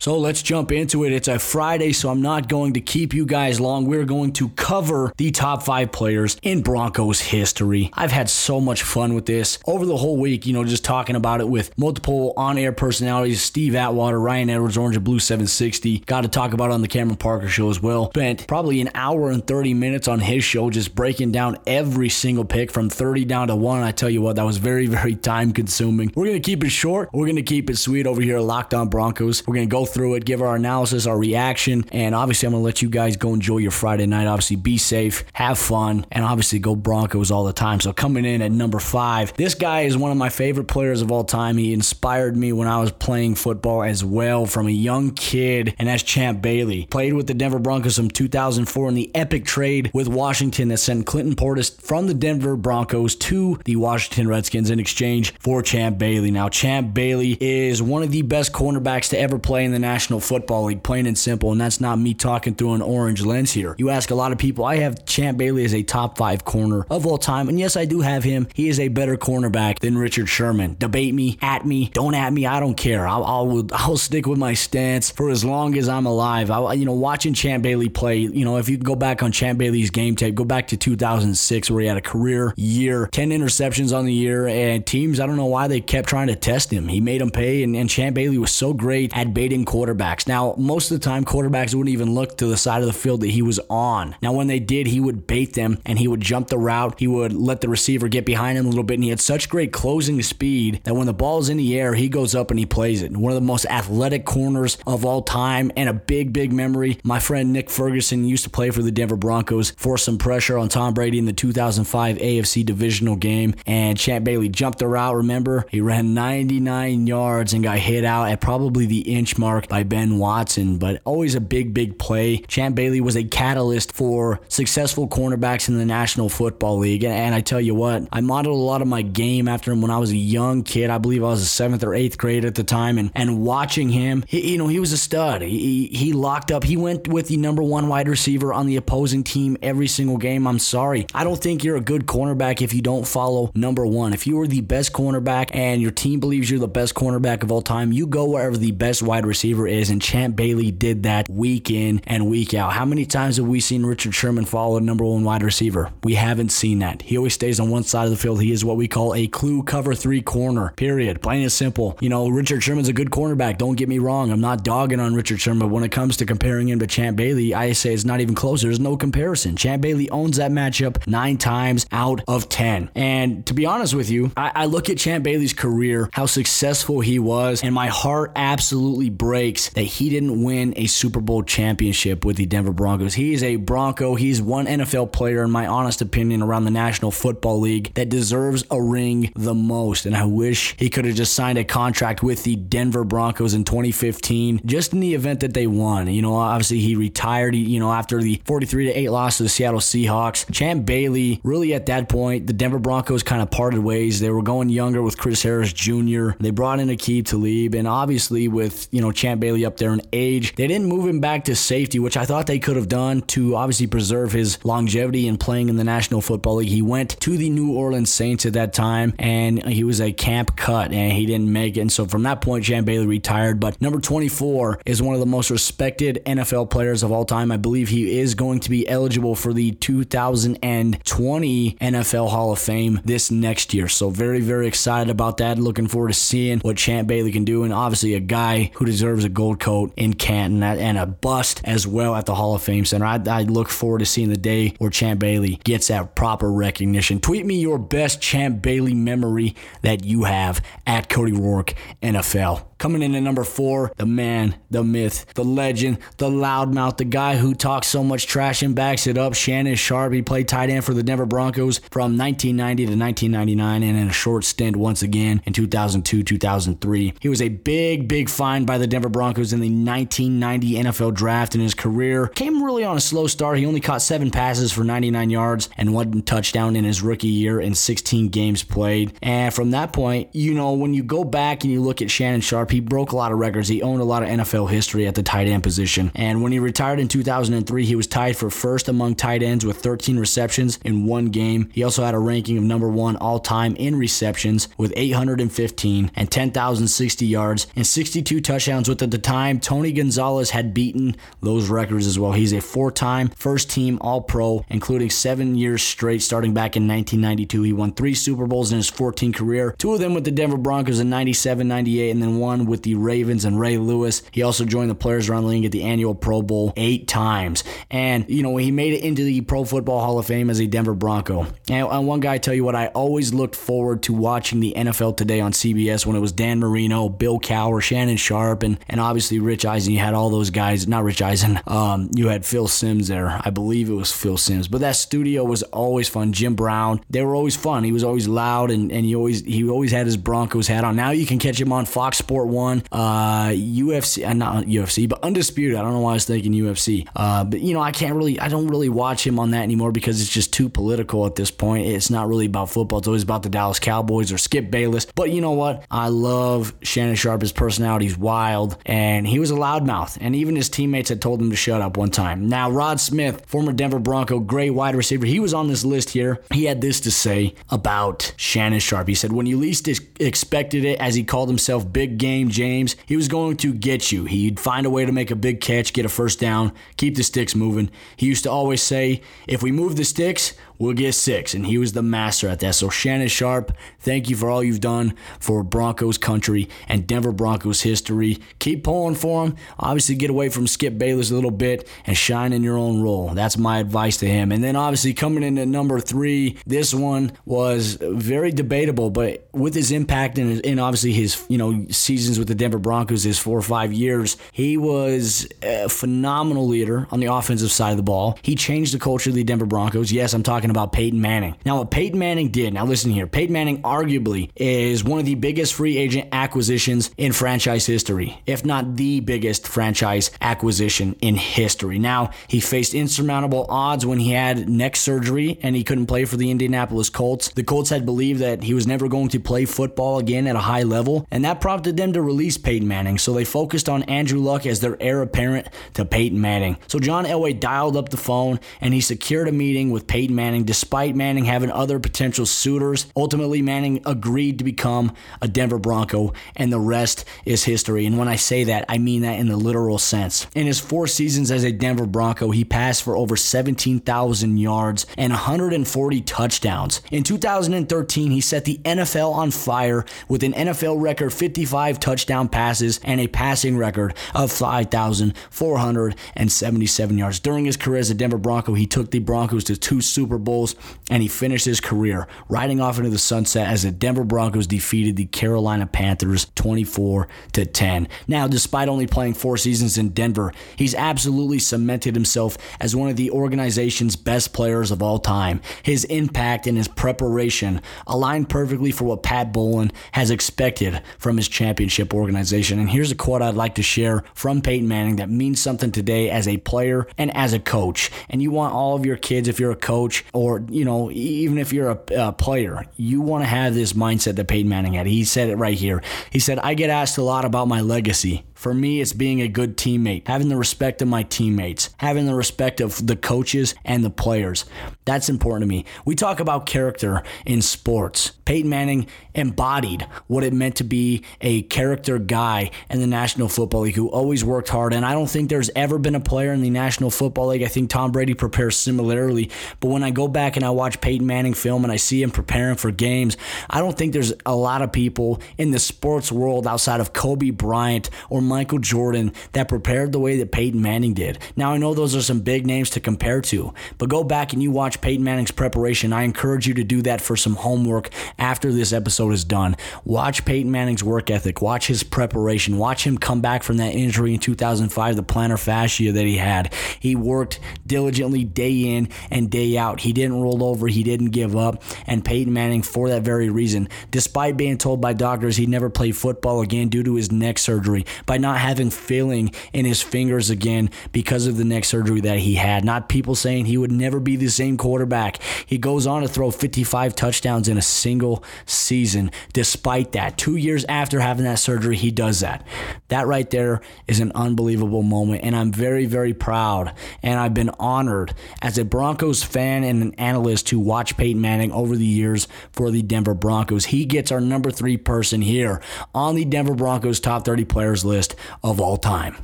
So 0.00 0.18
let's 0.18 0.42
jump 0.42 0.72
into 0.72 1.04
it. 1.04 1.12
It's 1.12 1.28
a 1.28 1.38
Friday, 1.38 1.92
so 1.92 2.10
I'm 2.10 2.20
not 2.20 2.48
going 2.48 2.74
to 2.74 2.80
keep 2.80 3.14
you 3.14 3.24
guys 3.24 3.60
long. 3.60 3.86
We're 3.86 4.04
going 4.04 4.32
to 4.34 4.50
cover 4.50 5.12
the 5.16 5.30
top 5.30 5.62
five 5.62 5.92
players 5.92 6.36
in 6.42 6.62
Broncos 6.62 7.20
history. 7.20 7.90
I've 7.94 8.12
had 8.12 8.28
so 8.28 8.60
much 8.60 8.82
fun 8.82 9.14
with 9.14 9.26
this 9.26 9.58
over 9.66 9.86
the 9.86 9.96
whole 9.96 10.16
week, 10.16 10.46
you 10.46 10.52
know, 10.52 10.64
just 10.64 10.84
talking 10.84 11.16
about 11.16 11.40
it 11.40 11.48
with 11.48 11.76
multiple 11.78 12.34
on 12.36 12.58
air 12.58 12.72
personalities 12.72 13.42
Steve 13.42 13.74
Atwater, 13.74 14.20
Ryan 14.20 14.50
Edwards, 14.50 14.76
Orange 14.76 14.96
and 14.96 15.04
Blue 15.04 15.18
760. 15.18 16.00
Got 16.00 16.22
to 16.22 16.28
talk 16.28 16.52
about 16.52 16.70
on 16.70 16.82
the 16.82 16.88
Cameron 16.88 17.16
Parker 17.16 17.48
show 17.48 17.70
as 17.70 17.80
well. 17.80 18.10
Spent 18.10 18.46
probably 18.46 18.80
an 18.80 18.90
hour 18.94 19.30
and 19.30 19.46
30 19.46 19.74
minutes 19.74 20.08
on 20.08 20.20
his 20.20 20.44
show 20.44 20.70
just 20.70 20.94
breaking 20.94 21.32
down 21.32 21.56
every 21.66 22.08
single 22.08 22.44
pick 22.44 22.70
from 22.70 22.90
30 22.90 23.24
down 23.24 23.48
to 23.48 23.56
one. 23.56 23.82
I 23.82 23.92
tell 23.92 24.10
you 24.10 24.20
what, 24.20 24.36
that 24.36 24.44
was 24.44 24.58
very, 24.58 24.86
very 24.86 25.14
time 25.14 25.52
consuming. 25.52 26.12
We're 26.14 26.26
going 26.26 26.42
to 26.42 26.46
keep 26.46 26.62
it 26.64 26.70
short. 26.70 27.10
We're 27.12 27.26
going 27.26 27.36
to 27.36 27.42
keep 27.42 27.70
it 27.70 27.76
sweet 27.78 28.06
over 28.06 28.20
here 28.20 28.40
Locked 28.40 28.74
On 28.74 28.88
Broncos. 28.88 29.46
We're 29.46 29.54
going 29.54 29.68
to 29.68 29.72
go 29.72 29.83
through 29.84 30.14
it, 30.14 30.24
give 30.24 30.42
our 30.42 30.56
analysis, 30.56 31.06
our 31.06 31.18
reaction, 31.18 31.84
and 31.92 32.14
obviously 32.14 32.46
I'm 32.46 32.52
to 32.52 32.58
let 32.58 32.82
you 32.82 32.88
guys 32.88 33.16
go 33.16 33.34
enjoy 33.34 33.58
your 33.58 33.70
Friday 33.70 34.06
night. 34.06 34.26
Obviously, 34.26 34.56
be 34.56 34.78
safe, 34.78 35.24
have 35.32 35.58
fun, 35.58 36.06
and 36.10 36.24
obviously 36.24 36.58
go 36.58 36.76
Broncos 36.76 37.30
all 37.30 37.44
the 37.44 37.52
time. 37.52 37.80
So 37.80 37.92
coming 37.92 38.24
in 38.24 38.42
at 38.42 38.52
number 38.52 38.78
five, 38.78 39.34
this 39.34 39.54
guy 39.54 39.82
is 39.82 39.96
one 39.96 40.10
of 40.10 40.16
my 40.16 40.28
favorite 40.28 40.68
players 40.68 41.02
of 41.02 41.10
all 41.10 41.24
time. 41.24 41.56
He 41.56 41.72
inspired 41.72 42.36
me 42.36 42.52
when 42.52 42.68
I 42.68 42.80
was 42.80 42.90
playing 42.90 43.34
football 43.34 43.82
as 43.82 44.04
well 44.04 44.46
from 44.46 44.66
a 44.66 44.72
young 44.72 45.10
kid, 45.10 45.74
and 45.78 45.88
that's 45.88 46.02
Champ 46.02 46.42
Bailey. 46.42 46.86
Played 46.86 47.14
with 47.14 47.26
the 47.26 47.34
Denver 47.34 47.58
Broncos 47.58 47.96
from 47.96 48.10
2004 48.10 48.88
in 48.88 48.94
the 48.94 49.14
epic 49.14 49.44
trade 49.44 49.90
with 49.92 50.08
Washington 50.08 50.68
that 50.68 50.78
sent 50.78 51.06
Clinton 51.06 51.34
Portis 51.34 51.80
from 51.80 52.06
the 52.06 52.14
Denver 52.14 52.56
Broncos 52.56 53.16
to 53.16 53.60
the 53.64 53.76
Washington 53.76 54.28
Redskins 54.28 54.70
in 54.70 54.78
exchange 54.78 55.34
for 55.38 55.62
Champ 55.62 55.98
Bailey. 55.98 56.30
Now, 56.30 56.48
Champ 56.48 56.94
Bailey 56.94 57.36
is 57.40 57.82
one 57.82 58.02
of 58.02 58.10
the 58.10 58.22
best 58.22 58.52
cornerbacks 58.52 59.10
to 59.10 59.18
ever 59.18 59.38
play 59.38 59.64
in 59.64 59.72
the 59.74 59.78
National 59.78 60.20
Football 60.20 60.64
League, 60.64 60.82
plain 60.82 61.06
and 61.06 61.18
simple, 61.18 61.52
and 61.52 61.60
that's 61.60 61.80
not 61.80 61.98
me 61.98 62.14
talking 62.14 62.54
through 62.54 62.74
an 62.74 62.82
orange 62.82 63.22
lens 63.24 63.52
here. 63.52 63.74
You 63.78 63.90
ask 63.90 64.10
a 64.10 64.14
lot 64.14 64.32
of 64.32 64.38
people, 64.38 64.64
I 64.64 64.76
have 64.76 65.04
Champ 65.04 65.36
Bailey 65.36 65.64
as 65.64 65.74
a 65.74 65.82
top 65.82 66.16
five 66.16 66.44
corner 66.44 66.86
of 66.90 67.06
all 67.06 67.18
time, 67.18 67.48
and 67.48 67.58
yes, 67.58 67.76
I 67.76 67.84
do 67.84 68.00
have 68.00 68.24
him. 68.24 68.48
He 68.54 68.68
is 68.68 68.80
a 68.80 68.88
better 68.88 69.16
cornerback 69.16 69.80
than 69.80 69.98
Richard 69.98 70.28
Sherman. 70.28 70.76
Debate 70.78 71.14
me, 71.14 71.38
at 71.42 71.66
me, 71.66 71.90
don't 71.92 72.14
at 72.14 72.32
me, 72.32 72.46
I 72.46 72.60
don't 72.60 72.76
care. 72.76 73.06
I'll, 73.06 73.24
I'll, 73.24 73.66
I'll 73.72 73.96
stick 73.96 74.26
with 74.26 74.38
my 74.38 74.54
stance 74.54 75.10
for 75.10 75.30
as 75.30 75.44
long 75.44 75.76
as 75.76 75.88
I'm 75.88 76.06
alive. 76.06 76.50
I, 76.50 76.74
you 76.74 76.84
know, 76.84 76.92
watching 76.92 77.34
Champ 77.34 77.62
Bailey 77.62 77.88
play, 77.88 78.18
you 78.18 78.44
know, 78.44 78.56
if 78.58 78.68
you 78.68 78.76
go 78.76 78.94
back 78.94 79.22
on 79.22 79.32
Champ 79.32 79.58
Bailey's 79.58 79.90
game 79.90 80.16
tape, 80.16 80.34
go 80.34 80.44
back 80.44 80.68
to 80.68 80.76
2006 80.76 81.70
where 81.70 81.80
he 81.80 81.88
had 81.88 81.96
a 81.96 82.00
career 82.00 82.54
year, 82.56 83.08
10 83.08 83.30
interceptions 83.30 83.96
on 83.96 84.04
the 84.04 84.12
year, 84.12 84.46
and 84.46 84.86
teams, 84.86 85.20
I 85.20 85.26
don't 85.26 85.36
know 85.36 85.46
why 85.46 85.68
they 85.68 85.80
kept 85.80 86.08
trying 86.08 86.28
to 86.28 86.36
test 86.36 86.72
him. 86.72 86.88
He 86.88 87.00
made 87.00 87.20
them 87.20 87.30
pay, 87.30 87.62
and, 87.62 87.74
and 87.74 87.90
Champ 87.90 88.14
Bailey 88.14 88.38
was 88.38 88.52
so 88.52 88.72
great 88.72 89.16
at 89.16 89.34
baiting 89.34 89.63
quarterbacks. 89.64 90.26
Now, 90.26 90.54
most 90.58 90.90
of 90.90 91.00
the 91.00 91.04
time, 91.04 91.24
quarterbacks 91.24 91.74
wouldn't 91.74 91.92
even 91.92 92.14
look 92.14 92.36
to 92.38 92.46
the 92.46 92.56
side 92.56 92.82
of 92.82 92.86
the 92.86 92.92
field 92.92 93.20
that 93.22 93.30
he 93.30 93.42
was 93.42 93.60
on. 93.70 94.14
Now, 94.22 94.32
when 94.32 94.46
they 94.46 94.60
did, 94.60 94.86
he 94.86 95.00
would 95.00 95.26
bait 95.26 95.54
them 95.54 95.78
and 95.84 95.98
he 95.98 96.08
would 96.08 96.20
jump 96.20 96.48
the 96.48 96.58
route. 96.58 96.98
He 96.98 97.06
would 97.06 97.32
let 97.32 97.60
the 97.60 97.68
receiver 97.68 98.08
get 98.08 98.26
behind 98.26 98.58
him 98.58 98.66
a 98.66 98.68
little 98.68 98.84
bit, 98.84 98.94
and 98.94 99.04
he 99.04 99.10
had 99.10 99.20
such 99.20 99.48
great 99.48 99.72
closing 99.72 100.20
speed 100.22 100.80
that 100.84 100.94
when 100.94 101.06
the 101.06 101.14
ball's 101.14 101.48
in 101.48 101.56
the 101.56 101.78
air, 101.78 101.94
he 101.94 102.08
goes 102.08 102.34
up 102.34 102.50
and 102.50 102.58
he 102.58 102.66
plays 102.66 103.02
it. 103.02 103.16
One 103.16 103.32
of 103.32 103.36
the 103.36 103.46
most 103.46 103.66
athletic 103.66 104.24
corners 104.24 104.78
of 104.86 105.04
all 105.04 105.22
time 105.22 105.70
and 105.76 105.88
a 105.88 105.92
big, 105.92 106.32
big 106.32 106.52
memory. 106.52 106.98
My 107.04 107.18
friend 107.18 107.52
Nick 107.52 107.70
Ferguson 107.70 108.24
used 108.24 108.44
to 108.44 108.50
play 108.50 108.70
for 108.70 108.82
the 108.82 108.90
Denver 108.90 109.16
Broncos, 109.16 109.70
forced 109.72 110.04
some 110.04 110.18
pressure 110.18 110.58
on 110.58 110.68
Tom 110.68 110.94
Brady 110.94 111.18
in 111.18 111.26
the 111.26 111.32
2005 111.32 112.16
AFC 112.16 112.64
divisional 112.64 113.16
game, 113.16 113.54
and 113.66 113.98
Champ 113.98 114.24
Bailey 114.24 114.48
jumped 114.48 114.78
the 114.78 114.88
route. 114.88 115.16
Remember, 115.16 115.66
he 115.70 115.80
ran 115.80 116.14
99 116.14 117.06
yards 117.06 117.52
and 117.52 117.62
got 117.62 117.78
hit 117.78 118.04
out 118.04 118.28
at 118.28 118.40
probably 118.40 118.86
the 118.86 119.00
inch 119.00 119.38
mark 119.38 119.53
by 119.62 119.82
Ben 119.82 120.18
Watson, 120.18 120.78
but 120.78 121.00
always 121.04 121.34
a 121.34 121.40
big, 121.40 121.74
big 121.74 121.98
play. 121.98 122.38
Champ 122.38 122.76
Bailey 122.76 123.00
was 123.00 123.16
a 123.16 123.24
catalyst 123.24 123.92
for 123.92 124.40
successful 124.48 125.08
cornerbacks 125.08 125.68
in 125.68 125.78
the 125.78 125.84
National 125.84 126.28
Football 126.28 126.78
League, 126.78 127.04
and, 127.04 127.34
I 127.34 127.40
tell 127.40 127.60
you 127.60 127.74
what, 127.74 128.06
I 128.12 128.20
modeled 128.20 128.56
a 128.56 128.62
lot 128.62 128.80
of 128.80 128.86
my 128.86 129.02
game 129.02 129.48
after 129.48 129.72
him 129.72 129.82
when 129.82 129.90
I 129.90 129.98
was 129.98 130.10
a 130.10 130.16
young 130.16 130.62
kid. 130.62 130.88
I 130.88 130.98
believe 130.98 131.24
I 131.24 131.28
was 131.28 131.42
a 131.42 131.46
seventh 131.46 131.82
or 131.82 131.94
eighth 131.94 132.16
grade 132.16 132.44
at 132.44 132.54
the 132.54 132.62
time, 132.62 132.98
and 132.98 133.10
and 133.14 133.42
watching 133.42 133.88
him, 133.90 134.24
he, 134.28 134.52
you 134.52 134.58
know, 134.58 134.68
he 134.68 134.78
was 134.78 134.92
a 134.92 134.96
stud. 134.96 135.42
He, 135.42 135.86
he 135.86 136.12
locked 136.12 136.52
up. 136.52 136.64
He 136.64 136.76
went 136.76 137.08
with 137.08 137.28
the 137.28 137.36
number 137.36 137.62
one 137.62 137.88
wide 137.88 138.08
receiver 138.08 138.52
on 138.52 138.66
the 138.66 138.76
opposing 138.76 139.24
team 139.24 139.56
every 139.62 139.88
single 139.88 140.16
game. 140.16 140.46
I'm 140.46 140.58
sorry, 140.58 141.06
I 141.14 141.24
don't 141.24 141.40
think 141.40 141.64
you're 141.64 141.76
a 141.76 141.80
good 141.80 142.06
cornerback 142.06 142.62
if 142.62 142.72
you 142.72 142.82
don't 142.82 143.06
follow 143.06 143.50
number 143.54 143.86
one. 143.86 144.12
If 144.12 144.26
you 144.26 144.40
are 144.40 144.46
the 144.46 144.60
best 144.60 144.92
cornerback 144.92 145.50
and 145.54 145.82
your 145.82 145.90
team 145.90 146.20
believes 146.20 146.50
you're 146.50 146.60
the 146.60 146.68
best 146.68 146.94
cornerback 146.94 147.42
of 147.42 147.50
all 147.50 147.62
time, 147.62 147.92
you 147.92 148.06
go 148.06 148.30
wherever 148.30 148.56
the 148.56 148.72
best 148.72 149.02
wide 149.02 149.26
receiver 149.26 149.43
is, 149.44 149.90
and 149.90 150.00
Champ 150.00 150.36
Bailey 150.36 150.70
did 150.70 151.02
that 151.02 151.28
week 151.28 151.70
in 151.70 152.00
and 152.06 152.28
week 152.30 152.54
out. 152.54 152.72
How 152.72 152.86
many 152.86 153.04
times 153.04 153.36
have 153.36 153.46
we 153.46 153.60
seen 153.60 153.84
Richard 153.84 154.14
Sherman 154.14 154.46
follow 154.46 154.78
a 154.78 154.80
number 154.80 155.04
one 155.04 155.22
wide 155.22 155.42
receiver? 155.42 155.92
We 156.02 156.14
haven't 156.14 156.48
seen 156.48 156.78
that. 156.78 157.02
He 157.02 157.18
always 157.18 157.34
stays 157.34 157.60
on 157.60 157.70
one 157.70 157.84
side 157.84 158.04
of 158.06 158.10
the 158.10 158.16
field. 158.16 158.40
He 158.40 158.52
is 158.52 158.64
what 158.64 158.78
we 158.78 158.88
call 158.88 159.14
a 159.14 159.26
clue 159.26 159.62
cover 159.62 159.94
three 159.94 160.22
corner. 160.22 160.72
Period. 160.76 161.20
Plain 161.20 161.42
and 161.42 161.52
simple. 161.52 161.98
You 162.00 162.08
know, 162.08 162.28
Richard 162.28 162.62
Sherman's 162.62 162.88
a 162.88 162.94
good 162.94 163.10
cornerback. 163.10 163.58
Don't 163.58 163.76
get 163.76 163.88
me 163.88 163.98
wrong. 163.98 164.30
I'm 164.30 164.40
not 164.40 164.64
dogging 164.64 165.00
on 165.00 165.14
Richard 165.14 165.40
Sherman, 165.40 165.58
but 165.58 165.68
when 165.68 165.84
it 165.84 165.92
comes 165.92 166.16
to 166.16 166.26
comparing 166.26 166.68
him 166.68 166.78
to 166.78 166.86
Champ 166.86 167.18
Bailey, 167.18 167.52
I 167.54 167.72
say 167.72 167.92
it's 167.92 168.04
not 168.04 168.20
even 168.20 168.34
close. 168.34 168.62
There's 168.62 168.80
no 168.80 168.96
comparison. 168.96 169.56
Champ 169.56 169.82
Bailey 169.82 170.08
owns 170.08 170.38
that 170.38 170.50
matchup 170.50 171.06
nine 171.06 171.36
times 171.36 171.86
out 171.92 172.22
of 172.26 172.48
ten. 172.48 172.90
And 172.94 173.44
to 173.46 173.52
be 173.52 173.66
honest 173.66 173.94
with 173.94 174.08
you, 174.08 174.32
I, 174.36 174.52
I 174.54 174.64
look 174.64 174.88
at 174.88 174.96
Champ 174.96 175.22
Bailey's 175.22 175.52
career, 175.52 176.08
how 176.12 176.24
successful 176.26 177.00
he 177.00 177.18
was, 177.18 177.62
and 177.62 177.74
my 177.74 177.88
heart 177.88 178.32
absolutely 178.36 179.10
breaks 179.10 179.33
that 179.34 179.82
he 179.82 180.10
didn't 180.10 180.42
win 180.42 180.74
a 180.76 180.86
Super 180.86 181.20
Bowl 181.20 181.42
championship 181.42 182.24
with 182.24 182.36
the 182.36 182.46
Denver 182.46 182.72
Broncos. 182.72 183.14
He 183.14 183.34
is 183.34 183.42
a 183.42 183.56
Bronco. 183.56 184.14
He's 184.14 184.40
one 184.40 184.66
NFL 184.66 185.12
player, 185.12 185.42
in 185.42 185.50
my 185.50 185.66
honest 185.66 186.00
opinion, 186.00 186.42
around 186.42 186.64
the 186.64 186.70
National 186.70 187.10
Football 187.10 187.60
League 187.60 187.92
that 187.94 188.08
deserves 188.08 188.64
a 188.70 188.80
ring 188.80 189.32
the 189.34 189.54
most. 189.54 190.06
And 190.06 190.16
I 190.16 190.24
wish 190.24 190.74
he 190.78 190.88
could 190.88 191.04
have 191.04 191.16
just 191.16 191.34
signed 191.34 191.58
a 191.58 191.64
contract 191.64 192.22
with 192.22 192.44
the 192.44 192.56
Denver 192.56 193.04
Broncos 193.04 193.54
in 193.54 193.64
2015, 193.64 194.60
just 194.64 194.92
in 194.92 195.00
the 195.00 195.14
event 195.14 195.40
that 195.40 195.54
they 195.54 195.66
won. 195.66 196.06
You 196.06 196.22
know, 196.22 196.36
obviously 196.36 196.80
he 196.80 196.96
retired, 196.96 197.54
you 197.54 197.80
know, 197.80 197.92
after 197.92 198.22
the 198.22 198.40
43 198.44 198.86
to 198.86 198.92
8 198.92 199.08
loss 199.10 199.38
to 199.38 199.42
the 199.42 199.48
Seattle 199.48 199.80
Seahawks. 199.80 200.50
Champ 200.52 200.86
Bailey, 200.86 201.40
really 201.42 201.74
at 201.74 201.86
that 201.86 202.08
point, 202.08 202.46
the 202.46 202.52
Denver 202.52 202.78
Broncos 202.78 203.22
kind 203.22 203.42
of 203.42 203.50
parted 203.50 203.80
ways. 203.80 204.20
They 204.20 204.30
were 204.30 204.42
going 204.42 204.68
younger 204.68 205.02
with 205.02 205.18
Chris 205.18 205.42
Harris 205.42 205.72
Jr. 205.72 206.30
They 206.38 206.50
brought 206.50 206.80
in 206.80 206.88
Aqib 206.88 207.26
Talib, 207.26 207.74
and 207.74 207.88
obviously 207.88 208.48
with, 208.48 208.88
you 208.90 209.00
know, 209.00 209.12
Champ 209.24 209.40
Bailey 209.40 209.64
up 209.64 209.78
there 209.78 209.94
in 209.94 210.02
age, 210.12 210.54
they 210.54 210.66
didn't 210.66 210.86
move 210.86 211.08
him 211.08 211.18
back 211.18 211.44
to 211.44 211.56
safety, 211.56 211.98
which 211.98 212.18
I 212.18 212.26
thought 212.26 212.46
they 212.46 212.58
could 212.58 212.76
have 212.76 212.90
done 212.90 213.22
to 213.22 213.56
obviously 213.56 213.86
preserve 213.86 214.32
his 214.32 214.62
longevity 214.66 215.26
in 215.26 215.38
playing 215.38 215.70
in 215.70 215.76
the 215.76 215.84
National 215.84 216.20
Football 216.20 216.56
League. 216.56 216.68
He 216.68 216.82
went 216.82 217.18
to 217.20 217.38
the 217.38 217.48
New 217.48 217.72
Orleans 217.72 218.12
Saints 218.12 218.44
at 218.44 218.52
that 218.52 218.74
time, 218.74 219.14
and 219.18 219.66
he 219.66 219.82
was 219.82 220.02
a 220.02 220.12
camp 220.12 220.56
cut, 220.56 220.92
and 220.92 221.12
he 221.12 221.24
didn't 221.24 221.50
make 221.50 221.78
it. 221.78 221.80
And 221.80 221.90
so 221.90 222.04
from 222.04 222.24
that 222.24 222.42
point, 222.42 222.66
Champ 222.66 222.86
Bailey 222.86 223.06
retired. 223.06 223.60
But 223.60 223.80
number 223.80 223.98
24 223.98 224.82
is 224.84 225.00
one 225.00 225.14
of 225.14 225.20
the 225.20 225.26
most 225.26 225.50
respected 225.50 226.20
NFL 226.26 226.68
players 226.68 227.02
of 227.02 227.10
all 227.10 227.24
time. 227.24 227.50
I 227.50 227.56
believe 227.56 227.88
he 227.88 228.18
is 228.18 228.34
going 228.34 228.60
to 228.60 228.68
be 228.68 228.86
eligible 228.86 229.34
for 229.34 229.54
the 229.54 229.72
2020 229.72 231.78
NFL 231.80 232.28
Hall 232.28 232.52
of 232.52 232.58
Fame 232.58 233.00
this 233.06 233.30
next 233.30 233.72
year. 233.72 233.88
So 233.88 234.10
very, 234.10 234.40
very 234.40 234.66
excited 234.66 235.08
about 235.08 235.38
that. 235.38 235.58
Looking 235.58 235.86
forward 235.86 236.08
to 236.08 236.14
seeing 236.14 236.60
what 236.60 236.76
Champ 236.76 237.08
Bailey 237.08 237.32
can 237.32 237.46
do. 237.46 237.64
And 237.64 237.72
obviously 237.72 238.12
a 238.12 238.20
guy 238.20 238.70
who 238.74 238.84
deserves 238.84 239.13
a 239.22 239.28
gold 239.28 239.60
coat 239.60 239.92
in 239.96 240.14
Canton 240.14 240.64
and 240.64 240.98
a 240.98 241.06
bust 241.06 241.60
as 241.62 241.86
well 241.86 242.16
at 242.16 242.26
the 242.26 242.34
Hall 242.34 242.56
of 242.56 242.62
Fame 242.62 242.84
Center. 242.84 243.06
I, 243.06 243.22
I 243.26 243.42
look 243.42 243.68
forward 243.68 244.00
to 244.00 244.06
seeing 244.06 244.30
the 244.30 244.36
day 244.36 244.74
where 244.78 244.90
Champ 244.90 245.20
Bailey 245.20 245.60
gets 245.62 245.86
that 245.86 246.16
proper 246.16 246.50
recognition. 246.50 247.20
Tweet 247.20 247.46
me 247.46 247.60
your 247.60 247.78
best 247.78 248.20
Champ 248.20 248.60
Bailey 248.60 248.94
memory 248.94 249.54
that 249.82 250.04
you 250.04 250.24
have 250.24 250.60
at 250.84 251.08
Cody 251.08 251.32
Roark 251.32 251.74
NFL. 252.02 252.66
Coming 252.78 253.02
in 253.02 253.14
at 253.14 253.22
number 253.22 253.44
four, 253.44 253.92
the 253.96 254.06
man, 254.06 254.56
the 254.70 254.84
myth, 254.84 255.26
the 255.34 255.44
legend, 255.44 255.98
the 256.18 256.28
loudmouth, 256.28 256.96
the 256.96 257.04
guy 257.04 257.36
who 257.36 257.54
talks 257.54 257.86
so 257.86 258.02
much 258.02 258.26
trash 258.26 258.62
and 258.62 258.74
backs 258.74 259.06
it 259.06 259.18
up. 259.18 259.34
Shannon 259.34 259.76
Sharpe. 259.76 260.12
He 260.12 260.22
played 260.22 260.48
tight 260.48 260.70
end 260.70 260.84
for 260.84 260.94
the 260.94 261.02
Denver 261.02 261.26
Broncos 261.26 261.78
from 261.90 262.16
1990 262.18 262.86
to 262.86 262.96
1999 262.96 263.82
and 263.82 263.98
in 263.98 264.08
a 264.08 264.12
short 264.12 264.44
stint 264.44 264.76
once 264.76 265.02
again 265.02 265.42
in 265.44 265.52
2002 265.52 266.22
2003. 266.22 267.14
He 267.20 267.28
was 267.28 267.42
a 267.42 267.48
big, 267.48 268.08
big 268.08 268.28
find 268.28 268.66
by 268.66 268.78
the 268.78 268.86
Denver 268.86 269.08
Broncos 269.08 269.52
in 269.52 269.60
the 269.60 269.68
1990 269.68 270.74
NFL 270.74 271.14
draft 271.14 271.54
in 271.54 271.60
his 271.60 271.74
career. 271.74 272.28
Came 272.28 272.62
really 272.62 272.84
on 272.84 272.96
a 272.96 273.00
slow 273.00 273.26
start. 273.26 273.58
He 273.58 273.66
only 273.66 273.80
caught 273.80 274.02
seven 274.02 274.30
passes 274.30 274.72
for 274.72 274.84
99 274.84 275.30
yards 275.30 275.68
and 275.76 275.94
one 275.94 276.22
touchdown 276.22 276.76
in 276.76 276.84
his 276.84 277.02
rookie 277.02 277.28
year 277.28 277.60
in 277.60 277.74
16 277.74 278.28
games 278.28 278.62
played. 278.62 279.16
And 279.22 279.52
from 279.52 279.70
that 279.72 279.92
point, 279.92 280.30
you 280.32 280.54
know, 280.54 280.72
when 280.72 280.94
you 280.94 281.02
go 281.02 281.24
back 281.24 281.64
and 281.64 281.72
you 281.72 281.82
look 281.82 282.02
at 282.02 282.10
Shannon 282.10 282.40
Sharpe, 282.64 282.70
he 282.70 282.80
broke 282.80 283.12
a 283.12 283.16
lot 283.16 283.30
of 283.30 283.38
records. 283.38 283.68
He 283.68 283.82
owned 283.82 284.00
a 284.00 284.04
lot 284.04 284.22
of 284.22 284.28
NFL 284.30 284.70
history 284.70 285.06
at 285.06 285.14
the 285.14 285.22
tight 285.22 285.46
end 285.46 285.62
position. 285.62 286.10
And 286.14 286.42
when 286.42 286.50
he 286.50 286.58
retired 286.58 286.98
in 286.98 287.08
2003, 287.08 287.84
he 287.84 287.94
was 287.94 288.06
tied 288.06 288.38
for 288.38 288.48
first 288.48 288.88
among 288.88 289.16
tight 289.16 289.42
ends 289.42 289.66
with 289.66 289.78
13 289.78 290.18
receptions 290.18 290.78
in 290.82 291.04
one 291.04 291.26
game. 291.26 291.68
He 291.74 291.82
also 291.82 292.04
had 292.04 292.14
a 292.14 292.18
ranking 292.18 292.56
of 292.56 292.64
number 292.64 292.88
one 292.88 293.16
all 293.16 293.38
time 293.38 293.76
in 293.76 293.96
receptions 293.96 294.68
with 294.78 294.94
815 294.96 296.10
and 296.14 296.30
10,060 296.30 297.26
yards 297.26 297.66
and 297.76 297.86
62 297.86 298.40
touchdowns, 298.40 298.88
with 298.88 299.02
at 299.02 299.10
the 299.10 299.18
time 299.18 299.60
Tony 299.60 299.92
Gonzalez 299.92 300.50
had 300.50 300.72
beaten 300.72 301.16
those 301.42 301.68
records 301.68 302.06
as 302.06 302.18
well. 302.18 302.32
He's 302.32 302.54
a 302.54 302.60
four 302.60 302.90
time 302.90 303.28
first 303.36 303.70
team 303.70 303.98
All 304.00 304.22
Pro, 304.22 304.64
including 304.70 305.10
seven 305.10 305.54
years 305.54 305.82
straight 305.82 306.22
starting 306.22 306.54
back 306.54 306.76
in 306.76 306.88
1992. 306.88 307.62
He 307.62 307.72
won 307.74 307.92
three 307.92 308.14
Super 308.14 308.46
Bowls 308.46 308.72
in 308.72 308.78
his 308.78 308.88
14 308.88 309.34
career, 309.34 309.74
two 309.76 309.92
of 309.92 310.00
them 310.00 310.14
with 310.14 310.24
the 310.24 310.30
Denver 310.30 310.56
Broncos 310.56 311.00
in 311.00 311.10
97, 311.10 311.68
98, 311.68 312.10
and 312.10 312.22
then 312.22 312.38
one 312.38 312.53
run 312.54 312.66
with 312.66 312.82
the 312.82 312.94
Ravens 312.94 313.44
and 313.44 313.58
Ray 313.58 313.78
Lewis. 313.78 314.22
He 314.30 314.42
also 314.42 314.64
joined 314.64 314.90
the 314.90 314.94
Players 314.94 315.26
the 315.26 315.40
League 315.40 315.64
at 315.64 315.72
the 315.72 315.82
annual 315.82 316.14
Pro 316.14 316.42
Bowl 316.42 316.72
eight 316.76 317.08
times. 317.08 317.64
And, 317.90 318.28
you 318.28 318.42
know, 318.42 318.56
he 318.56 318.70
made 318.70 318.94
it 318.94 319.04
into 319.04 319.24
the 319.24 319.40
Pro 319.42 319.64
Football 319.64 320.00
Hall 320.00 320.18
of 320.18 320.26
Fame 320.26 320.50
as 320.50 320.60
a 320.60 320.66
Denver 320.66 320.94
Bronco. 320.94 321.46
And, 321.68 322.06
one 322.06 322.20
guy, 322.20 322.34
I 322.34 322.38
tell 322.38 322.54
you 322.54 322.64
what, 322.64 322.74
I 322.74 322.88
always 322.88 323.34
looked 323.34 323.56
forward 323.56 324.02
to 324.04 324.12
watching 324.12 324.60
the 324.60 324.74
NFL 324.76 325.16
today 325.16 325.40
on 325.40 325.52
CBS 325.52 326.06
when 326.06 326.16
it 326.16 326.20
was 326.20 326.32
Dan 326.32 326.60
Marino, 326.60 327.08
Bill 327.08 327.40
Cowher, 327.40 327.82
Shannon 327.82 328.16
Sharpe, 328.16 328.62
and, 328.62 328.78
and 328.88 329.00
obviously 329.00 329.38
Rich 329.38 329.64
Eisen. 329.64 329.92
You 329.92 329.98
had 329.98 330.14
all 330.14 330.30
those 330.30 330.50
guys, 330.50 330.86
not 330.86 331.04
Rich 331.04 331.22
Eisen, 331.22 331.60
um, 331.66 332.10
you 332.14 332.28
had 332.28 332.44
Phil 332.44 332.68
Simms 332.68 333.08
there. 333.08 333.40
I 333.44 333.50
believe 333.50 333.90
it 333.90 333.94
was 333.94 334.12
Phil 334.12 334.36
Simms. 334.36 334.68
But 334.68 334.80
that 334.82 334.96
studio 334.96 335.44
was 335.44 335.62
always 335.64 336.08
fun. 336.08 336.32
Jim 336.32 336.54
Brown, 336.54 337.00
they 337.10 337.22
were 337.22 337.34
always 337.34 337.56
fun. 337.56 337.84
He 337.84 337.92
was 337.92 338.04
always 338.04 338.28
loud 338.28 338.70
and, 338.70 338.92
and 338.92 339.04
he 339.04 339.14
always 339.14 339.42
he 339.42 339.68
always 339.68 339.92
had 339.92 340.06
his 340.06 340.16
Broncos 340.16 340.68
hat 340.68 340.84
on. 340.84 340.96
Now 340.96 341.10
you 341.10 341.26
can 341.26 341.38
catch 341.38 341.60
him 341.60 341.72
on 341.72 341.86
Fox 341.86 342.20
1, 342.44 342.84
uh, 342.92 343.48
UFC, 343.48 344.26
uh, 344.26 344.32
not 344.32 344.64
UFC, 344.64 345.08
but 345.08 345.22
Undisputed. 345.22 345.76
I 345.76 345.82
don't 345.82 345.92
know 345.92 346.00
why 346.00 346.12
I 346.12 346.14
was 346.14 346.24
thinking 346.24 346.52
UFC. 346.52 347.08
Uh, 347.14 347.44
but, 347.44 347.60
you 347.60 347.74
know, 347.74 347.80
I 347.80 347.92
can't 347.92 348.14
really, 348.14 348.38
I 348.38 348.48
don't 348.48 348.68
really 348.68 348.88
watch 348.88 349.26
him 349.26 349.38
on 349.38 349.50
that 349.52 349.62
anymore 349.62 349.92
because 349.92 350.20
it's 350.20 350.30
just 350.30 350.52
too 350.52 350.68
political 350.68 351.26
at 351.26 351.34
this 351.34 351.50
point. 351.50 351.86
It's 351.86 352.10
not 352.10 352.28
really 352.28 352.46
about 352.46 352.70
football. 352.70 352.98
It's 352.98 353.08
always 353.08 353.22
about 353.22 353.42
the 353.42 353.48
Dallas 353.48 353.78
Cowboys 353.78 354.32
or 354.32 354.38
Skip 354.38 354.70
Bayless. 354.70 355.06
But 355.06 355.30
you 355.30 355.40
know 355.40 355.52
what? 355.52 355.84
I 355.90 356.08
love 356.08 356.74
Shannon 356.82 357.16
Sharpe. 357.16 357.40
His 357.40 357.52
personality 357.52 358.06
is 358.06 358.18
wild, 358.18 358.76
and 358.86 359.26
he 359.26 359.38
was 359.38 359.50
a 359.50 359.54
loudmouth. 359.54 360.18
And 360.20 360.34
even 360.36 360.56
his 360.56 360.68
teammates 360.68 361.08
had 361.08 361.22
told 361.22 361.40
him 361.40 361.50
to 361.50 361.56
shut 361.56 361.80
up 361.80 361.96
one 361.96 362.10
time. 362.10 362.48
Now, 362.48 362.70
Rod 362.70 363.00
Smith, 363.00 363.44
former 363.46 363.72
Denver 363.72 363.98
Bronco, 363.98 364.40
great 364.40 364.70
wide 364.70 364.94
receiver, 364.94 365.26
he 365.26 365.40
was 365.40 365.54
on 365.54 365.68
this 365.68 365.84
list 365.84 366.10
here. 366.10 366.42
He 366.52 366.64
had 366.64 366.80
this 366.80 367.00
to 367.00 367.10
say 367.10 367.54
about 367.70 368.34
Shannon 368.36 368.80
Sharpe. 368.80 369.08
He 369.08 369.14
said, 369.14 369.32
When 369.32 369.46
you 369.46 369.56
least 369.56 369.88
expected 370.20 370.84
it, 370.84 370.98
as 371.00 371.14
he 371.14 371.24
called 371.24 371.48
himself 371.48 371.90
Big 371.90 372.18
Game 372.18 372.33
James, 372.42 372.96
he 373.06 373.16
was 373.16 373.28
going 373.28 373.56
to 373.58 373.72
get 373.72 374.10
you. 374.12 374.24
He'd 374.24 374.58
find 374.58 374.86
a 374.86 374.90
way 374.90 375.04
to 375.04 375.12
make 375.12 375.30
a 375.30 375.36
big 375.36 375.60
catch, 375.60 375.92
get 375.92 376.04
a 376.04 376.08
first 376.08 376.40
down, 376.40 376.72
keep 376.96 377.16
the 377.16 377.22
sticks 377.22 377.54
moving. 377.54 377.90
He 378.16 378.26
used 378.26 378.44
to 378.44 378.50
always 378.50 378.82
say, 378.82 379.22
If 379.46 379.62
we 379.62 379.72
move 379.72 379.96
the 379.96 380.04
sticks, 380.04 380.54
we'll 380.78 380.94
get 380.94 381.14
six. 381.14 381.54
And 381.54 381.66
he 381.66 381.78
was 381.78 381.92
the 381.92 382.02
master 382.02 382.48
at 382.48 382.60
that. 382.60 382.74
So, 382.74 382.88
Shannon 382.88 383.28
Sharpe, 383.28 383.72
thank 384.00 384.28
you 384.28 384.36
for 384.36 384.50
all 384.50 384.62
you've 384.62 384.80
done 384.80 385.14
for 385.40 385.62
Broncos 385.62 386.18
country 386.18 386.68
and 386.88 387.06
Denver 387.06 387.32
Broncos 387.32 387.82
history. 387.82 388.38
Keep 388.58 388.84
pulling 388.84 389.14
for 389.14 389.46
him. 389.46 389.56
Obviously, 389.78 390.14
get 390.14 390.30
away 390.30 390.48
from 390.48 390.66
Skip 390.66 390.98
Bayless 390.98 391.30
a 391.30 391.34
little 391.34 391.50
bit 391.50 391.88
and 392.06 392.16
shine 392.16 392.52
in 392.52 392.62
your 392.62 392.76
own 392.76 393.02
role. 393.02 393.30
That's 393.30 393.56
my 393.56 393.78
advice 393.78 394.16
to 394.18 394.26
him. 394.26 394.52
And 394.52 394.62
then, 394.62 394.76
obviously, 394.76 395.14
coming 395.14 395.42
in 395.42 395.58
at 395.58 395.68
number 395.68 396.00
three, 396.00 396.58
this 396.66 396.94
one 396.94 397.32
was 397.44 397.98
very 398.00 398.50
debatable, 398.50 399.10
but 399.10 399.48
with 399.52 399.74
his 399.74 399.90
impact 399.92 400.38
and, 400.38 400.64
and 400.64 400.80
obviously 400.80 401.12
his 401.12 401.44
you 401.48 401.58
know 401.58 401.86
seasons 401.90 402.38
with 402.38 402.48
the 402.48 402.54
Denver 402.54 402.78
Broncos, 402.78 403.22
his 403.22 403.38
four 403.38 403.58
or 403.58 403.62
five 403.62 403.92
years, 403.92 404.36
he 404.52 404.76
was 404.76 405.46
a 405.62 405.88
phenomenal 405.88 406.66
leader 406.66 407.06
on 407.10 407.20
the 407.20 407.26
offensive 407.26 407.70
side 407.70 407.90
of 407.90 407.96
the 407.96 408.02
ball. 408.02 408.38
He 408.42 408.54
changed 408.54 408.94
the 408.94 408.98
culture 408.98 409.30
of 409.30 409.36
the 409.36 409.44
Denver 409.44 409.66
Broncos. 409.66 410.12
Yes, 410.12 410.34
I'm 410.34 410.42
talking 410.42 410.63
about 410.70 410.92
Peyton 410.92 411.20
Manning. 411.20 411.56
Now, 411.64 411.78
what 411.78 411.90
Peyton 411.90 412.18
Manning 412.18 412.50
did, 412.50 412.74
now 412.74 412.84
listen 412.84 413.10
here, 413.10 413.26
Peyton 413.26 413.52
Manning 413.52 413.82
arguably 413.82 414.50
is 414.56 415.04
one 415.04 415.18
of 415.18 415.26
the 415.26 415.34
biggest 415.34 415.74
free 415.74 415.96
agent 415.96 416.28
acquisitions 416.32 417.10
in 417.16 417.32
franchise 417.32 417.86
history, 417.86 418.40
if 418.46 418.64
not 418.64 418.96
the 418.96 419.20
biggest 419.20 419.66
franchise 419.66 420.30
acquisition 420.40 421.16
in 421.20 421.36
history. 421.36 421.98
Now, 421.98 422.30
he 422.48 422.60
faced 422.60 422.94
insurmountable 422.94 423.66
odds 423.68 424.06
when 424.06 424.18
he 424.18 424.32
had 424.32 424.68
neck 424.68 424.96
surgery 424.96 425.58
and 425.62 425.74
he 425.74 425.84
couldn't 425.84 426.06
play 426.06 426.24
for 426.24 426.36
the 426.36 426.50
Indianapolis 426.50 427.10
Colts. 427.10 427.48
The 427.48 427.64
Colts 427.64 427.90
had 427.90 428.06
believed 428.06 428.40
that 428.40 428.62
he 428.62 428.74
was 428.74 428.86
never 428.86 429.08
going 429.08 429.28
to 429.30 429.40
play 429.40 429.64
football 429.64 430.18
again 430.18 430.46
at 430.46 430.56
a 430.56 430.60
high 430.60 430.82
level, 430.82 431.26
and 431.30 431.44
that 431.44 431.60
prompted 431.60 431.96
them 431.96 432.12
to 432.12 432.22
release 432.22 432.56
Peyton 432.56 432.86
Manning. 432.86 433.18
So 433.18 433.32
they 433.32 433.44
focused 433.44 433.88
on 433.88 434.04
Andrew 434.04 434.40
Luck 434.40 434.66
as 434.66 434.80
their 434.80 435.00
heir 435.02 435.22
apparent 435.22 435.68
to 435.94 436.04
Peyton 436.04 436.40
Manning. 436.40 436.76
So 436.86 436.98
John 436.98 437.24
Elway 437.24 437.58
dialed 437.58 437.96
up 437.96 438.10
the 438.10 438.16
phone 438.16 438.60
and 438.80 438.94
he 438.94 439.00
secured 439.00 439.48
a 439.48 439.52
meeting 439.52 439.90
with 439.90 440.06
Peyton 440.06 440.34
Manning 440.36 440.53
despite 440.62 441.16
Manning 441.16 441.46
having 441.46 441.72
other 441.72 441.98
potential 441.98 442.46
suitors. 442.46 443.06
Ultimately, 443.16 443.62
Manning 443.62 444.00
agreed 444.06 444.58
to 444.58 444.64
become 444.64 445.12
a 445.42 445.48
Denver 445.48 445.78
Bronco, 445.78 446.32
and 446.54 446.72
the 446.72 446.78
rest 446.78 447.24
is 447.44 447.64
history. 447.64 448.06
And 448.06 448.16
when 448.16 448.28
I 448.28 448.36
say 448.36 448.62
that, 448.64 448.84
I 448.88 448.98
mean 448.98 449.22
that 449.22 449.40
in 449.40 449.48
the 449.48 449.56
literal 449.56 449.98
sense. 449.98 450.46
In 450.54 450.66
his 450.66 450.78
four 450.78 451.06
seasons 451.06 451.50
as 451.50 451.64
a 451.64 451.72
Denver 451.72 452.04
Bronco, 452.06 452.50
he 452.50 452.64
passed 452.64 453.02
for 453.02 453.16
over 453.16 453.36
17,000 453.36 454.58
yards 454.58 455.06
and 455.16 455.32
140 455.32 456.20
touchdowns. 456.20 457.00
In 457.10 457.24
2013, 457.24 458.30
he 458.30 458.40
set 458.40 458.64
the 458.64 458.78
NFL 458.84 459.32
on 459.32 459.50
fire 459.50 460.04
with 460.28 460.42
an 460.42 460.52
NFL 460.52 461.00
record 461.00 461.32
55 461.32 461.98
touchdown 461.98 462.48
passes 462.48 463.00
and 463.02 463.20
a 463.20 463.26
passing 463.26 463.76
record 463.76 464.14
of 464.34 464.52
5,477 464.52 467.18
yards. 467.18 467.40
During 467.40 467.64
his 467.64 467.76
career 467.76 468.00
as 468.00 468.10
a 468.10 468.14
Denver 468.14 468.38
Bronco, 468.38 468.74
he 468.74 468.86
took 468.86 469.10
the 469.10 469.18
Broncos 469.18 469.64
to 469.64 469.76
two 469.76 470.00
Super 470.00 470.38
Bowls 470.44 470.76
and 471.10 471.22
he 471.22 471.28
finished 471.28 471.64
his 471.64 471.80
career 471.80 472.28
riding 472.48 472.80
off 472.80 472.98
into 472.98 473.10
the 473.10 473.18
sunset 473.18 473.68
as 473.68 473.82
the 473.82 473.90
Denver 473.90 474.24
Broncos 474.24 474.66
defeated 474.66 475.16
the 475.16 475.26
Carolina 475.26 475.86
Panthers 475.86 476.46
24 476.54 477.28
to 477.52 477.66
10. 477.66 478.08
Now, 478.28 478.46
despite 478.46 478.88
only 478.88 479.06
playing 479.06 479.34
4 479.34 479.56
seasons 479.56 479.98
in 479.98 480.10
Denver, 480.10 480.52
he's 480.76 480.94
absolutely 480.94 481.58
cemented 481.58 482.14
himself 482.14 482.56
as 482.80 482.94
one 482.94 483.08
of 483.08 483.16
the 483.16 483.30
organization's 483.30 484.16
best 484.16 484.52
players 484.52 484.90
of 484.90 485.02
all 485.02 485.18
time. 485.18 485.60
His 485.82 486.04
impact 486.04 486.66
and 486.66 486.76
his 486.76 486.88
preparation 486.88 487.80
aligned 488.06 488.48
perfectly 488.48 488.90
for 488.90 489.04
what 489.04 489.22
Pat 489.22 489.52
Bowlen 489.52 489.90
has 490.12 490.30
expected 490.30 491.02
from 491.18 491.36
his 491.36 491.48
championship 491.48 492.14
organization. 492.14 492.78
And 492.78 492.90
here's 492.90 493.10
a 493.10 493.14
quote 493.14 493.42
I'd 493.42 493.54
like 493.54 493.74
to 493.76 493.82
share 493.82 494.24
from 494.34 494.62
Peyton 494.62 494.88
Manning 494.88 495.16
that 495.16 495.30
means 495.30 495.60
something 495.60 495.92
today 495.92 496.30
as 496.30 496.48
a 496.48 496.58
player 496.58 497.06
and 497.18 497.34
as 497.36 497.52
a 497.52 497.58
coach. 497.58 498.10
And 498.28 498.42
you 498.42 498.50
want 498.50 498.74
all 498.74 498.96
of 498.96 499.06
your 499.06 499.16
kids, 499.16 499.48
if 499.48 499.58
you're 499.58 499.70
a 499.70 499.76
coach 499.76 500.24
or, 500.34 500.64
you 500.68 500.84
know, 500.84 501.10
even 501.12 501.58
if 501.58 501.72
you're 501.72 501.90
a, 501.90 502.00
a 502.16 502.32
player, 502.32 502.84
you 502.96 503.20
want 503.20 503.42
to 503.44 503.48
have 503.48 503.74
this 503.74 503.92
mindset 503.92 504.36
that 504.36 504.48
Peyton 504.48 504.68
Manning 504.68 504.94
had. 504.94 505.06
He 505.06 505.24
said 505.24 505.48
it 505.48 505.56
right 505.56 505.76
here. 505.76 506.02
He 506.30 506.40
said, 506.40 506.58
I 506.58 506.74
get 506.74 506.90
asked 506.90 507.16
a 507.18 507.22
lot 507.22 507.44
about 507.44 507.68
my 507.68 507.80
legacy. 507.80 508.44
For 508.64 508.72
me, 508.72 509.02
it's 509.02 509.12
being 509.12 509.42
a 509.42 509.46
good 509.46 509.76
teammate, 509.76 510.26
having 510.26 510.48
the 510.48 510.56
respect 510.56 511.02
of 511.02 511.08
my 511.08 511.22
teammates, 511.22 511.90
having 511.98 512.24
the 512.24 512.34
respect 512.34 512.80
of 512.80 513.06
the 513.06 513.14
coaches 513.14 513.74
and 513.84 514.02
the 514.02 514.08
players. 514.08 514.64
That's 515.04 515.28
important 515.28 515.64
to 515.64 515.66
me. 515.68 515.84
We 516.06 516.14
talk 516.14 516.40
about 516.40 516.64
character 516.64 517.22
in 517.44 517.60
sports. 517.60 518.32
Peyton 518.46 518.70
Manning 518.70 519.06
embodied 519.34 520.06
what 520.28 520.44
it 520.44 520.54
meant 520.54 520.76
to 520.76 520.84
be 520.84 521.24
a 521.42 521.60
character 521.62 522.18
guy 522.18 522.70
in 522.88 523.00
the 523.00 523.06
National 523.06 523.48
Football 523.48 523.82
League 523.82 523.96
who 523.96 524.08
always 524.08 524.42
worked 524.42 524.70
hard. 524.70 524.94
And 524.94 525.04
I 525.04 525.12
don't 525.12 525.28
think 525.28 525.50
there's 525.50 525.70
ever 525.76 525.98
been 525.98 526.14
a 526.14 526.20
player 526.20 526.52
in 526.52 526.62
the 526.62 526.70
National 526.70 527.10
Football 527.10 527.48
League. 527.48 527.62
I 527.62 527.68
think 527.68 527.90
Tom 527.90 528.12
Brady 528.12 528.32
prepares 528.32 528.76
similarly. 528.76 529.50
But 529.80 529.88
when 529.88 530.02
I 530.02 530.10
go 530.10 530.26
back 530.26 530.56
and 530.56 530.64
I 530.64 530.70
watch 530.70 531.02
Peyton 531.02 531.26
Manning 531.26 531.54
film 531.54 531.84
and 531.84 531.92
I 531.92 531.96
see 531.96 532.22
him 532.22 532.30
preparing 532.30 532.76
for 532.76 532.90
games, 532.90 533.36
I 533.68 533.80
don't 533.80 533.96
think 533.96 534.14
there's 534.14 534.32
a 534.46 534.56
lot 534.56 534.80
of 534.80 534.90
people 534.90 535.42
in 535.58 535.70
the 535.70 535.78
sports 535.78 536.32
world 536.32 536.66
outside 536.66 537.00
of 537.00 537.12
Kobe 537.12 537.50
Bryant 537.50 538.08
or 538.30 538.40
Michael 538.54 538.78
Jordan 538.78 539.32
that 539.50 539.66
prepared 539.66 540.12
the 540.12 540.20
way 540.20 540.38
that 540.38 540.52
Peyton 540.52 540.80
Manning 540.80 541.12
did. 541.12 541.40
Now, 541.56 541.72
I 541.72 541.76
know 541.76 541.92
those 541.92 542.14
are 542.14 542.22
some 542.22 542.38
big 542.38 542.68
names 542.68 542.88
to 542.90 543.00
compare 543.00 543.40
to, 543.40 543.74
but 543.98 544.08
go 544.08 544.22
back 544.22 544.52
and 544.52 544.62
you 544.62 544.70
watch 544.70 545.00
Peyton 545.00 545.24
Manning's 545.24 545.50
preparation. 545.50 546.12
I 546.12 546.22
encourage 546.22 546.68
you 546.68 546.74
to 546.74 546.84
do 546.84 547.02
that 547.02 547.20
for 547.20 547.34
some 547.34 547.56
homework 547.56 548.10
after 548.38 548.70
this 548.70 548.92
episode 548.92 549.32
is 549.32 549.42
done. 549.42 549.74
Watch 550.04 550.44
Peyton 550.44 550.70
Manning's 550.70 551.02
work 551.02 551.30
ethic, 551.30 551.62
watch 551.62 551.88
his 551.88 552.04
preparation, 552.04 552.78
watch 552.78 553.04
him 553.04 553.18
come 553.18 553.40
back 553.40 553.64
from 553.64 553.78
that 553.78 553.92
injury 553.92 554.34
in 554.34 554.38
2005, 554.38 555.16
the 555.16 555.24
plantar 555.24 555.58
fascia 555.58 556.12
that 556.12 556.24
he 556.24 556.36
had. 556.36 556.72
He 557.00 557.16
worked 557.16 557.58
diligently 557.84 558.44
day 558.44 558.94
in 558.94 559.08
and 559.32 559.50
day 559.50 559.76
out. 559.76 559.98
He 559.98 560.12
didn't 560.12 560.40
roll 560.40 560.62
over, 560.62 560.86
he 560.86 561.02
didn't 561.02 561.30
give 561.30 561.56
up. 561.56 561.82
And 562.06 562.24
Peyton 562.24 562.52
Manning, 562.52 562.82
for 562.82 563.08
that 563.08 563.22
very 563.22 563.50
reason, 563.50 563.88
despite 564.12 564.56
being 564.56 564.78
told 564.78 565.00
by 565.00 565.12
doctors 565.12 565.56
he'd 565.56 565.68
never 565.68 565.90
play 565.90 566.12
football 566.12 566.60
again 566.60 566.88
due 566.88 567.02
to 567.02 567.16
his 567.16 567.32
neck 567.32 567.58
surgery, 567.58 568.06
by 568.26 568.38
not 568.44 568.58
having 568.58 568.90
feeling 568.90 569.50
in 569.72 569.86
his 569.86 570.02
fingers 570.02 570.50
again 570.50 570.90
because 571.12 571.46
of 571.46 571.56
the 571.56 571.64
neck 571.64 571.82
surgery 571.82 572.20
that 572.20 572.38
he 572.38 572.56
had. 572.56 572.84
Not 572.84 573.08
people 573.08 573.34
saying 573.34 573.64
he 573.64 573.78
would 573.78 573.90
never 573.90 574.20
be 574.20 574.36
the 574.36 574.48
same 574.48 574.76
quarterback. 574.76 575.40
He 575.64 575.78
goes 575.78 576.06
on 576.06 576.20
to 576.20 576.28
throw 576.28 576.50
55 576.50 577.14
touchdowns 577.14 577.68
in 577.68 577.78
a 577.78 577.82
single 577.82 578.44
season. 578.66 579.30
Despite 579.54 580.12
that, 580.12 580.36
two 580.36 580.56
years 580.56 580.84
after 580.90 581.20
having 581.20 581.46
that 581.46 581.58
surgery, 581.58 581.96
he 581.96 582.10
does 582.10 582.40
that. 582.40 582.66
That 583.08 583.26
right 583.26 583.48
there 583.48 583.80
is 584.06 584.20
an 584.20 584.30
unbelievable 584.34 585.02
moment, 585.02 585.42
and 585.42 585.56
I'm 585.56 585.72
very, 585.72 586.04
very 586.04 586.34
proud. 586.34 586.92
And 587.22 587.40
I've 587.40 587.54
been 587.54 587.70
honored 587.80 588.34
as 588.60 588.76
a 588.76 588.84
Broncos 588.84 589.42
fan 589.42 589.84
and 589.84 590.02
an 590.02 590.14
analyst 590.16 590.66
to 590.66 590.78
watch 590.78 591.16
Peyton 591.16 591.40
Manning 591.40 591.72
over 591.72 591.96
the 591.96 592.04
years 592.04 592.46
for 592.72 592.90
the 592.90 593.00
Denver 593.00 593.34
Broncos. 593.34 593.86
He 593.86 594.04
gets 594.04 594.30
our 594.30 594.40
number 594.40 594.70
three 594.70 594.98
person 594.98 595.40
here 595.40 595.80
on 596.14 596.34
the 596.34 596.44
Denver 596.44 596.74
Broncos 596.74 597.20
top 597.20 597.46
30 597.46 597.64
players 597.64 598.04
list 598.04 598.33
of 598.62 598.80
all 598.80 598.96
time. 598.96 599.36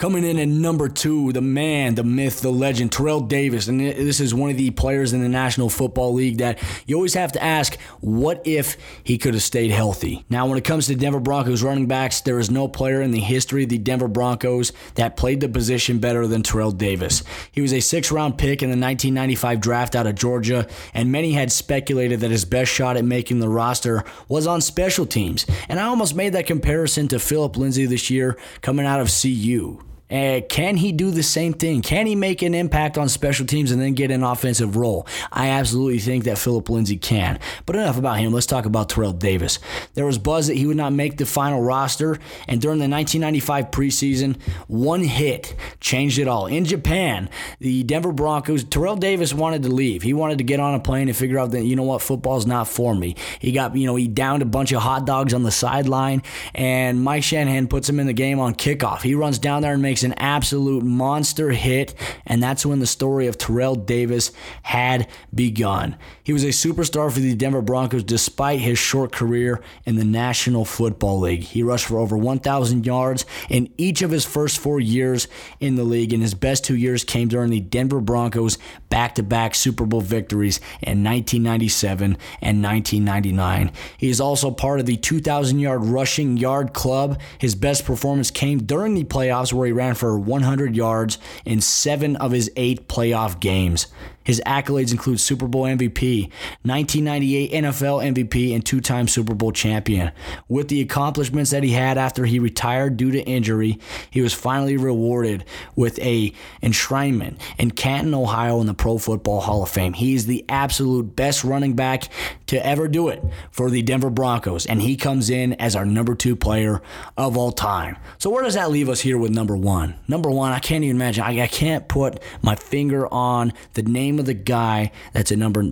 Coming 0.00 0.24
in 0.24 0.38
at 0.38 0.48
number 0.48 0.88
two, 0.88 1.30
the 1.30 1.42
man, 1.42 1.94
the 1.94 2.02
myth, 2.02 2.40
the 2.40 2.50
legend, 2.50 2.90
Terrell 2.90 3.20
Davis. 3.20 3.68
And 3.68 3.78
this 3.78 4.18
is 4.18 4.32
one 4.32 4.48
of 4.48 4.56
the 4.56 4.70
players 4.70 5.12
in 5.12 5.20
the 5.20 5.28
National 5.28 5.68
Football 5.68 6.14
League 6.14 6.38
that 6.38 6.58
you 6.86 6.96
always 6.96 7.12
have 7.12 7.32
to 7.32 7.42
ask, 7.42 7.78
what 8.00 8.40
if 8.46 8.78
he 9.04 9.18
could 9.18 9.34
have 9.34 9.42
stayed 9.42 9.70
healthy? 9.70 10.24
Now, 10.30 10.46
when 10.46 10.56
it 10.56 10.64
comes 10.64 10.86
to 10.86 10.94
Denver 10.94 11.20
Broncos 11.20 11.62
running 11.62 11.84
backs, 11.84 12.22
there 12.22 12.38
is 12.38 12.50
no 12.50 12.66
player 12.66 13.02
in 13.02 13.10
the 13.10 13.20
history 13.20 13.64
of 13.64 13.68
the 13.68 13.76
Denver 13.76 14.08
Broncos 14.08 14.72
that 14.94 15.18
played 15.18 15.40
the 15.40 15.50
position 15.50 15.98
better 15.98 16.26
than 16.26 16.42
Terrell 16.42 16.72
Davis. 16.72 17.22
He 17.52 17.60
was 17.60 17.74
a 17.74 17.80
six 17.80 18.10
round 18.10 18.38
pick 18.38 18.62
in 18.62 18.70
the 18.70 18.78
1995 18.78 19.60
draft 19.60 19.94
out 19.94 20.06
of 20.06 20.14
Georgia, 20.14 20.66
and 20.94 21.12
many 21.12 21.34
had 21.34 21.52
speculated 21.52 22.20
that 22.20 22.30
his 22.30 22.46
best 22.46 22.72
shot 22.72 22.96
at 22.96 23.04
making 23.04 23.40
the 23.40 23.50
roster 23.50 24.02
was 24.28 24.46
on 24.46 24.62
special 24.62 25.04
teams. 25.04 25.44
And 25.68 25.78
I 25.78 25.84
almost 25.84 26.14
made 26.14 26.32
that 26.32 26.46
comparison 26.46 27.06
to 27.08 27.18
Philip 27.18 27.58
Lindsay 27.58 27.84
this 27.84 28.08
year 28.08 28.38
coming 28.62 28.86
out 28.86 29.00
of 29.00 29.10
CU. 29.10 29.78
Uh, 30.10 30.40
can 30.48 30.76
he 30.76 30.92
do 30.92 31.10
the 31.10 31.22
same 31.22 31.52
thing? 31.52 31.82
Can 31.82 32.06
he 32.06 32.16
make 32.16 32.42
an 32.42 32.54
impact 32.54 32.98
on 32.98 33.08
special 33.08 33.46
teams 33.46 33.70
and 33.70 33.80
then 33.80 33.94
get 33.94 34.10
an 34.10 34.22
offensive 34.22 34.76
role? 34.76 35.06
I 35.32 35.50
absolutely 35.50 35.98
think 36.00 36.24
that 36.24 36.38
Philip 36.38 36.68
Lindsay 36.68 36.96
can. 36.96 37.38
But 37.66 37.76
enough 37.76 37.98
about 37.98 38.18
him. 38.18 38.32
Let's 38.32 38.46
talk 38.46 38.64
about 38.64 38.88
Terrell 38.88 39.12
Davis. 39.12 39.58
There 39.94 40.06
was 40.06 40.18
buzz 40.18 40.48
that 40.48 40.56
he 40.56 40.66
would 40.66 40.76
not 40.76 40.92
make 40.92 41.16
the 41.16 41.26
final 41.26 41.62
roster, 41.62 42.18
and 42.48 42.60
during 42.60 42.78
the 42.78 42.88
1995 42.88 43.70
preseason, 43.70 44.40
one 44.66 45.02
hit 45.04 45.54
changed 45.80 46.18
it 46.18 46.28
all. 46.28 46.46
In 46.46 46.64
Japan, 46.64 47.30
the 47.58 47.82
Denver 47.84 48.12
Broncos, 48.12 48.64
Terrell 48.64 48.96
Davis 48.96 49.32
wanted 49.32 49.62
to 49.62 49.68
leave. 49.68 50.02
He 50.02 50.12
wanted 50.12 50.38
to 50.38 50.44
get 50.44 50.60
on 50.60 50.74
a 50.74 50.80
plane 50.80 51.08
and 51.08 51.16
figure 51.16 51.38
out 51.38 51.52
that, 51.52 51.64
you 51.64 51.76
know 51.76 51.82
what, 51.82 52.02
football's 52.02 52.46
not 52.46 52.68
for 52.68 52.94
me. 52.94 53.16
He 53.38 53.52
got, 53.52 53.76
you 53.76 53.86
know, 53.86 53.96
he 53.96 54.08
downed 54.08 54.42
a 54.42 54.46
bunch 54.46 54.72
of 54.72 54.82
hot 54.82 55.06
dogs 55.06 55.34
on 55.34 55.42
the 55.42 55.50
sideline, 55.50 56.22
and 56.54 57.02
Mike 57.02 57.22
Shanahan 57.22 57.68
puts 57.68 57.88
him 57.88 58.00
in 58.00 58.06
the 58.06 58.12
game 58.12 58.40
on 58.40 58.54
kickoff. 58.54 59.02
He 59.02 59.14
runs 59.14 59.38
down 59.38 59.62
there 59.62 59.72
and 59.72 59.82
makes 59.82 59.99
makes 60.00 60.18
an 60.18 60.22
absolute 60.22 60.82
monster 60.82 61.50
hit, 61.50 61.94
and 62.26 62.42
that's 62.42 62.64
when 62.64 62.80
the 62.80 62.86
story 62.86 63.26
of 63.26 63.36
Terrell 63.36 63.74
Davis 63.74 64.32
had 64.62 65.06
begun. 65.34 65.96
He 66.22 66.32
was 66.32 66.44
a 66.44 66.48
superstar 66.48 67.12
for 67.12 67.20
the 67.20 67.34
Denver 67.34 67.60
Broncos 67.60 68.04
despite 68.04 68.60
his 68.60 68.78
short 68.78 69.12
career 69.12 69.60
in 69.84 69.96
the 69.96 70.04
National 70.04 70.64
Football 70.64 71.20
League. 71.20 71.42
He 71.42 71.62
rushed 71.62 71.86
for 71.86 71.98
over 71.98 72.16
1,000 72.16 72.86
yards 72.86 73.26
in 73.48 73.68
each 73.76 74.00
of 74.00 74.10
his 74.10 74.24
first 74.24 74.58
four 74.58 74.80
years 74.80 75.28
in 75.58 75.74
the 75.74 75.84
league, 75.84 76.12
and 76.12 76.22
his 76.22 76.34
best 76.34 76.64
two 76.64 76.76
years 76.76 77.04
came 77.04 77.28
during 77.28 77.50
the 77.50 77.60
Denver 77.60 78.00
Broncos 78.00 78.56
back 78.88 79.14
to 79.16 79.22
back 79.22 79.54
Super 79.54 79.84
Bowl 79.84 80.00
victories 80.00 80.58
in 80.80 81.04
1997 81.04 82.16
and 82.40 82.62
1999. 82.62 83.72
He 83.98 84.08
is 84.08 84.20
also 84.20 84.50
part 84.50 84.80
of 84.80 84.86
the 84.86 84.96
2,000 84.96 85.58
yard 85.58 85.84
rushing 85.84 86.36
yard 86.36 86.72
club. 86.72 87.20
His 87.38 87.54
best 87.54 87.84
performance 87.84 88.30
came 88.30 88.62
during 88.62 88.94
the 88.94 89.04
playoffs, 89.04 89.52
where 89.52 89.66
he 89.66 89.72
ran 89.72 89.89
ran 89.90 89.96
for 89.96 90.18
100 90.18 90.76
yards 90.76 91.18
in 91.44 91.60
seven 91.60 92.16
of 92.16 92.30
his 92.32 92.50
eight 92.56 92.88
playoff 92.88 93.40
games. 93.40 93.88
His 94.24 94.42
accolades 94.46 94.92
include 94.92 95.20
Super 95.20 95.46
Bowl 95.46 95.64
MVP, 95.64 96.24
1998 96.62 97.52
NFL 97.52 98.14
MVP, 98.14 98.54
and 98.54 98.64
two 98.64 98.80
time 98.80 99.08
Super 99.08 99.34
Bowl 99.34 99.50
champion. 99.50 100.12
With 100.48 100.68
the 100.68 100.80
accomplishments 100.80 101.50
that 101.50 101.62
he 101.62 101.70
had 101.72 101.96
after 101.96 102.26
he 102.26 102.38
retired 102.38 102.96
due 102.96 103.10
to 103.10 103.22
injury, 103.22 103.78
he 104.10 104.20
was 104.20 104.34
finally 104.34 104.76
rewarded 104.76 105.44
with 105.74 105.98
a 106.00 106.32
enshrinement 106.62 107.40
in 107.58 107.70
Canton, 107.70 108.14
Ohio 108.14 108.60
in 108.60 108.66
the 108.66 108.74
Pro 108.74 108.98
Football 108.98 109.40
Hall 109.40 109.62
of 109.62 109.70
Fame. 109.70 109.94
He 109.94 110.14
is 110.14 110.26
the 110.26 110.44
absolute 110.48 111.16
best 111.16 111.42
running 111.42 111.74
back 111.74 112.08
to 112.46 112.64
ever 112.64 112.88
do 112.88 113.08
it 113.08 113.24
for 113.50 113.70
the 113.70 113.82
Denver 113.82 114.10
Broncos, 114.10 114.66
and 114.66 114.82
he 114.82 114.96
comes 114.96 115.30
in 115.30 115.54
as 115.54 115.74
our 115.74 115.86
number 115.86 116.14
two 116.14 116.36
player 116.36 116.82
of 117.16 117.36
all 117.36 117.52
time. 117.52 117.96
So 118.18 118.28
where 118.28 118.44
does 118.44 118.54
that 118.54 118.70
leave 118.70 118.88
us 118.88 119.00
here 119.00 119.16
with 119.16 119.30
number 119.30 119.56
one? 119.56 119.94
Number 120.08 120.30
one, 120.30 120.52
I 120.52 120.58
can't 120.58 120.84
even 120.84 120.96
imagine. 120.96 121.24
I, 121.24 121.42
I 121.42 121.46
can't 121.46 121.88
put 121.88 122.22
my 122.42 122.54
finger 122.54 123.06
on 123.12 123.52
the 123.74 123.82
name 123.82 124.09
of 124.18 124.26
the 124.26 124.34
guy 124.34 124.92
that's 125.12 125.30
a 125.30 125.36
number, 125.36 125.64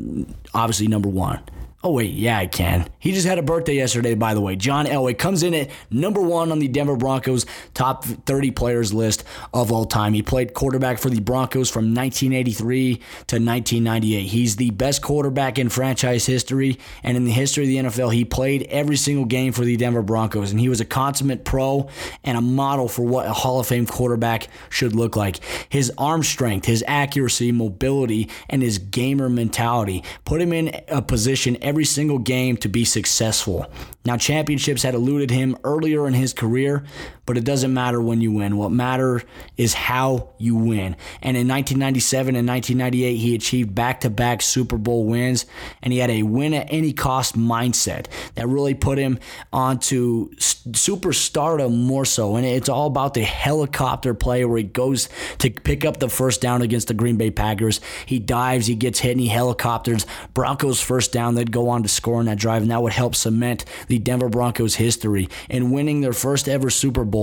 obviously 0.54 0.88
number 0.88 1.08
one. 1.08 1.40
Oh, 1.84 1.92
wait, 1.92 2.10
yeah, 2.10 2.36
I 2.36 2.48
can. 2.48 2.88
He 2.98 3.12
just 3.12 3.24
had 3.24 3.38
a 3.38 3.42
birthday 3.42 3.76
yesterday, 3.76 4.16
by 4.16 4.34
the 4.34 4.40
way. 4.40 4.56
John 4.56 4.86
Elway 4.86 5.16
comes 5.16 5.44
in 5.44 5.54
at 5.54 5.70
number 5.92 6.20
one 6.20 6.50
on 6.50 6.58
the 6.58 6.66
Denver 6.66 6.96
Broncos 6.96 7.46
top 7.72 8.04
30 8.04 8.50
players 8.50 8.92
list 8.92 9.22
of 9.54 9.70
all 9.70 9.84
time. 9.84 10.12
He 10.12 10.20
played 10.20 10.54
quarterback 10.54 10.98
for 10.98 11.08
the 11.08 11.20
Broncos 11.20 11.70
from 11.70 11.94
1983 11.94 12.96
to 12.96 13.00
1998. 13.36 14.22
He's 14.26 14.56
the 14.56 14.70
best 14.70 15.02
quarterback 15.02 15.56
in 15.56 15.68
franchise 15.68 16.26
history, 16.26 16.80
and 17.04 17.16
in 17.16 17.24
the 17.24 17.30
history 17.30 17.62
of 17.62 17.68
the 17.68 17.76
NFL, 17.90 18.12
he 18.12 18.24
played 18.24 18.64
every 18.70 18.96
single 18.96 19.24
game 19.24 19.52
for 19.52 19.64
the 19.64 19.76
Denver 19.76 20.02
Broncos, 20.02 20.50
and 20.50 20.58
he 20.58 20.68
was 20.68 20.80
a 20.80 20.84
consummate 20.84 21.44
pro 21.44 21.88
and 22.24 22.36
a 22.36 22.40
model 22.40 22.88
for 22.88 23.02
what 23.02 23.26
a 23.26 23.32
Hall 23.32 23.60
of 23.60 23.68
Fame 23.68 23.86
quarterback 23.86 24.48
should 24.68 24.96
look 24.96 25.14
like. 25.14 25.38
His 25.68 25.92
arm 25.96 26.24
strength, 26.24 26.66
his 26.66 26.82
accuracy, 26.88 27.52
mobility, 27.52 28.28
and 28.48 28.62
his 28.62 28.78
gamer 28.78 29.28
mentality 29.28 30.02
put 30.24 30.40
him 30.40 30.52
in 30.52 30.74
a 30.88 31.00
position 31.00 31.56
every 31.68 31.84
single 31.84 32.18
game 32.18 32.56
to 32.56 32.68
be 32.68 32.82
successful. 32.82 33.70
Now, 34.06 34.16
championships 34.16 34.82
had 34.82 34.94
eluded 34.94 35.30
him 35.30 35.54
earlier 35.64 36.08
in 36.08 36.14
his 36.14 36.32
career, 36.32 36.82
but 37.28 37.36
it 37.36 37.44
doesn't 37.44 37.74
matter 37.74 38.00
when 38.00 38.22
you 38.22 38.32
win. 38.32 38.56
What 38.56 38.72
matters 38.72 39.22
is 39.58 39.74
how 39.74 40.30
you 40.38 40.56
win. 40.56 40.96
And 41.20 41.36
in 41.36 41.46
1997 41.46 42.34
and 42.34 42.48
1998, 42.48 43.16
he 43.16 43.34
achieved 43.34 43.74
back 43.74 44.00
to 44.00 44.08
back 44.08 44.40
Super 44.40 44.78
Bowl 44.78 45.04
wins, 45.04 45.44
and 45.82 45.92
he 45.92 45.98
had 45.98 46.08
a 46.08 46.22
win 46.22 46.54
at 46.54 46.68
any 46.70 46.94
cost 46.94 47.36
mindset 47.38 48.06
that 48.34 48.48
really 48.48 48.72
put 48.72 48.96
him 48.96 49.18
onto 49.52 50.30
superstardom 50.36 51.76
more 51.76 52.06
so. 52.06 52.36
And 52.36 52.46
it's 52.46 52.70
all 52.70 52.86
about 52.86 53.12
the 53.12 53.24
helicopter 53.24 54.14
play 54.14 54.46
where 54.46 54.56
he 54.56 54.64
goes 54.64 55.10
to 55.36 55.50
pick 55.50 55.84
up 55.84 55.98
the 55.98 56.08
first 56.08 56.40
down 56.40 56.62
against 56.62 56.88
the 56.88 56.94
Green 56.94 57.18
Bay 57.18 57.30
Packers. 57.30 57.82
He 58.06 58.18
dives, 58.18 58.66
he 58.66 58.74
gets 58.74 59.00
hit, 59.00 59.12
and 59.12 59.20
he 59.20 59.28
helicopters. 59.28 60.06
Broncos 60.32 60.80
first 60.80 61.12
down, 61.12 61.34
they'd 61.34 61.52
go 61.52 61.68
on 61.68 61.82
to 61.82 61.90
score 61.90 62.20
in 62.20 62.26
that 62.26 62.38
drive, 62.38 62.62
and 62.62 62.70
that 62.70 62.82
would 62.82 62.94
help 62.94 63.14
cement 63.14 63.66
the 63.88 63.98
Denver 63.98 64.30
Broncos 64.30 64.76
history 64.76 65.28
in 65.50 65.70
winning 65.70 66.00
their 66.00 66.14
first 66.14 66.48
ever 66.48 66.70
Super 66.70 67.04
Bowl 67.04 67.17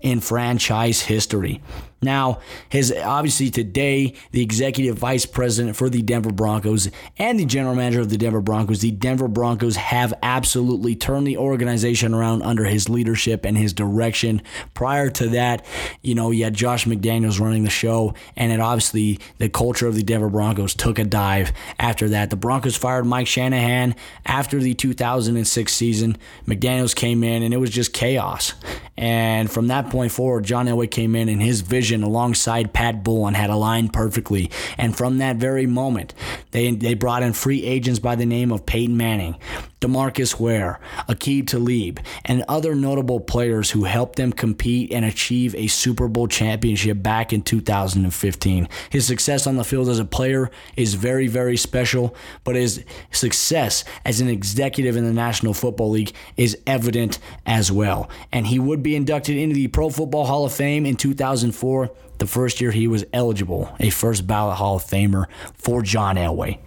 in 0.00 0.20
franchise 0.20 1.00
history. 1.02 1.60
Now, 2.00 2.38
his 2.68 2.92
obviously 2.92 3.50
today 3.50 4.14
the 4.30 4.40
executive 4.40 4.96
vice 4.96 5.26
president 5.26 5.76
for 5.76 5.90
the 5.90 6.00
Denver 6.00 6.30
Broncos 6.30 6.88
and 7.18 7.40
the 7.40 7.44
general 7.44 7.74
manager 7.74 8.00
of 8.00 8.08
the 8.08 8.16
Denver 8.16 8.40
Broncos, 8.40 8.80
the 8.80 8.92
Denver 8.92 9.26
Broncos 9.26 9.74
have 9.74 10.14
absolutely 10.22 10.94
turned 10.94 11.26
the 11.26 11.36
organization 11.36 12.14
around 12.14 12.42
under 12.42 12.64
his 12.64 12.88
leadership 12.88 13.44
and 13.44 13.58
his 13.58 13.72
direction. 13.72 14.42
Prior 14.74 15.10
to 15.10 15.28
that, 15.30 15.66
you 16.00 16.14
know, 16.14 16.30
you 16.30 16.44
had 16.44 16.54
Josh 16.54 16.84
McDaniels 16.84 17.40
running 17.40 17.64
the 17.64 17.70
show, 17.70 18.14
and 18.36 18.52
it 18.52 18.60
obviously 18.60 19.18
the 19.38 19.48
culture 19.48 19.88
of 19.88 19.96
the 19.96 20.02
Denver 20.04 20.30
Broncos 20.30 20.74
took 20.74 21.00
a 21.00 21.04
dive 21.04 21.52
after 21.80 22.08
that. 22.10 22.30
The 22.30 22.36
Broncos 22.36 22.76
fired 22.76 23.06
Mike 23.06 23.26
Shanahan 23.26 23.96
after 24.24 24.60
the 24.60 24.74
2006 24.74 25.72
season. 25.72 26.16
McDaniels 26.46 26.94
came 26.94 27.24
in, 27.24 27.42
and 27.42 27.52
it 27.52 27.58
was 27.58 27.70
just 27.70 27.92
chaos. 27.92 28.54
And 28.96 29.50
from 29.50 29.68
that 29.68 29.90
point 29.90 30.12
forward, 30.12 30.44
John 30.44 30.66
Elway 30.66 30.90
came 30.90 31.16
in, 31.16 31.28
and 31.28 31.42
his 31.42 31.60
vision 31.60 31.87
vision 31.88 32.02
alongside 32.02 32.74
Pat 32.74 33.02
Bowlen 33.02 33.32
had 33.32 33.48
aligned 33.48 33.94
perfectly. 33.94 34.50
And 34.76 34.94
from 34.94 35.18
that 35.18 35.36
very 35.36 35.64
moment, 35.64 36.12
they, 36.50 36.70
they 36.72 36.92
brought 36.92 37.22
in 37.22 37.32
free 37.32 37.64
agents 37.64 37.98
by 37.98 38.14
the 38.14 38.26
name 38.26 38.52
of 38.52 38.66
Peyton 38.66 38.98
Manning, 38.98 39.36
DeMarcus 39.80 40.40
Ware, 40.40 40.80
Aqib 41.08 41.46
Talib, 41.46 42.00
and 42.24 42.44
other 42.48 42.74
notable 42.74 43.20
players 43.20 43.70
who 43.70 43.84
helped 43.84 44.16
them 44.16 44.32
compete 44.32 44.92
and 44.92 45.04
achieve 45.04 45.54
a 45.54 45.68
Super 45.68 46.08
Bowl 46.08 46.26
championship 46.26 47.02
back 47.02 47.32
in 47.32 47.42
2015. 47.42 48.68
His 48.90 49.06
success 49.06 49.46
on 49.46 49.56
the 49.56 49.64
field 49.64 49.88
as 49.88 49.98
a 49.98 50.04
player 50.04 50.50
is 50.76 50.94
very, 50.94 51.28
very 51.28 51.56
special, 51.56 52.14
but 52.42 52.56
his 52.56 52.84
success 53.12 53.84
as 54.04 54.20
an 54.20 54.28
executive 54.28 54.96
in 54.96 55.04
the 55.04 55.12
National 55.12 55.54
Football 55.54 55.90
League 55.90 56.12
is 56.36 56.58
evident 56.66 57.18
as 57.46 57.70
well. 57.70 58.10
And 58.32 58.48
he 58.48 58.58
would 58.58 58.82
be 58.82 58.96
inducted 58.96 59.36
into 59.36 59.54
the 59.54 59.68
Pro 59.68 59.90
Football 59.90 60.26
Hall 60.26 60.44
of 60.44 60.52
Fame 60.52 60.86
in 60.86 60.96
2004, 60.96 61.90
the 62.18 62.26
first 62.26 62.60
year 62.60 62.72
he 62.72 62.88
was 62.88 63.04
eligible, 63.12 63.74
a 63.78 63.90
first 63.90 64.26
ballot 64.26 64.56
Hall 64.56 64.76
of 64.76 64.84
Famer 64.84 65.26
for 65.54 65.82
John 65.82 66.16
Elway. 66.16 66.58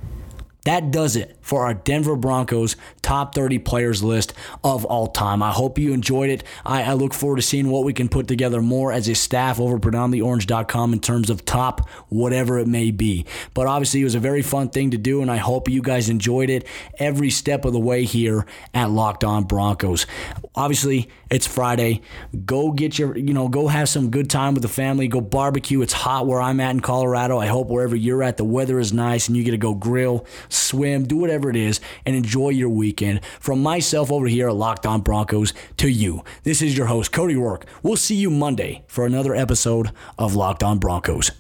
That 0.63 0.91
does 0.91 1.15
it 1.15 1.37
for 1.41 1.65
our 1.65 1.73
Denver 1.73 2.15
Broncos 2.15 2.75
top 3.01 3.33
30 3.33 3.59
players 3.59 4.03
list 4.03 4.33
of 4.63 4.85
all 4.85 5.07
time. 5.07 5.41
I 5.41 5.51
hope 5.51 5.79
you 5.79 5.91
enjoyed 5.91 6.29
it. 6.29 6.43
I, 6.65 6.83
I, 6.83 6.93
look 6.93 7.15
forward 7.15 7.37
to 7.37 7.41
seeing 7.41 7.69
what 7.69 7.83
we 7.83 7.93
can 7.93 8.07
put 8.07 8.27
together 8.27 8.61
more 8.61 8.91
as 8.91 9.09
a 9.09 9.15
staff 9.15 9.59
over 9.59 9.79
predominantlyorange.com 9.79 10.93
in 10.93 10.99
terms 10.99 11.29
of 11.31 11.45
top 11.45 11.89
whatever 12.09 12.59
it 12.59 12.67
may 12.67 12.91
be. 12.91 13.25
But 13.55 13.65
obviously, 13.65 14.01
it 14.01 14.05
was 14.05 14.15
a 14.15 14.19
very 14.19 14.43
fun 14.43 14.69
thing 14.69 14.91
to 14.91 14.97
do, 14.97 15.21
and 15.23 15.31
I 15.31 15.37
hope 15.37 15.67
you 15.67 15.81
guys 15.81 16.09
enjoyed 16.09 16.51
it 16.51 16.67
every 16.99 17.31
step 17.31 17.65
of 17.65 17.73
the 17.73 17.79
way 17.79 18.03
here 18.03 18.45
at 18.73 18.91
Locked 18.91 19.23
On 19.23 19.43
Broncos. 19.43 20.05
Obviously, 20.53 21.09
it's 21.31 21.47
Friday. 21.47 22.01
Go 22.45 22.71
get 22.71 22.99
your, 22.99 23.17
you 23.17 23.33
know, 23.33 23.47
go 23.47 23.67
have 23.67 23.89
some 23.89 24.11
good 24.11 24.29
time 24.29 24.53
with 24.53 24.63
the 24.63 24.69
family. 24.69 25.07
Go 25.07 25.21
barbecue. 25.21 25.81
It's 25.81 25.93
hot 25.93 26.27
where 26.27 26.41
I'm 26.41 26.59
at 26.59 26.71
in 26.71 26.81
Colorado. 26.81 27.39
I 27.39 27.47
hope 27.47 27.69
wherever 27.69 27.95
you're 27.95 28.21
at, 28.21 28.37
the 28.37 28.43
weather 28.43 28.79
is 28.79 28.91
nice 28.91 29.27
and 29.27 29.37
you 29.37 29.43
get 29.43 29.51
to 29.51 29.57
go 29.57 29.73
grill, 29.73 30.25
swim, 30.49 31.05
do 31.05 31.17
whatever 31.17 31.49
it 31.49 31.55
is, 31.55 31.79
and 32.05 32.15
enjoy 32.15 32.49
your 32.49 32.69
weekend. 32.69 33.21
From 33.39 33.63
myself 33.63 34.11
over 34.11 34.27
here 34.27 34.49
at 34.49 34.55
Locked 34.55 34.85
On 34.85 35.01
Broncos 35.01 35.53
to 35.77 35.89
you, 35.89 36.23
this 36.43 36.61
is 36.61 36.77
your 36.77 36.87
host, 36.87 37.11
Cody 37.11 37.35
Roark. 37.35 37.63
We'll 37.81 37.95
see 37.95 38.15
you 38.15 38.29
Monday 38.29 38.83
for 38.87 39.05
another 39.05 39.33
episode 39.33 39.91
of 40.17 40.35
Locked 40.35 40.63
On 40.63 40.79
Broncos. 40.79 41.31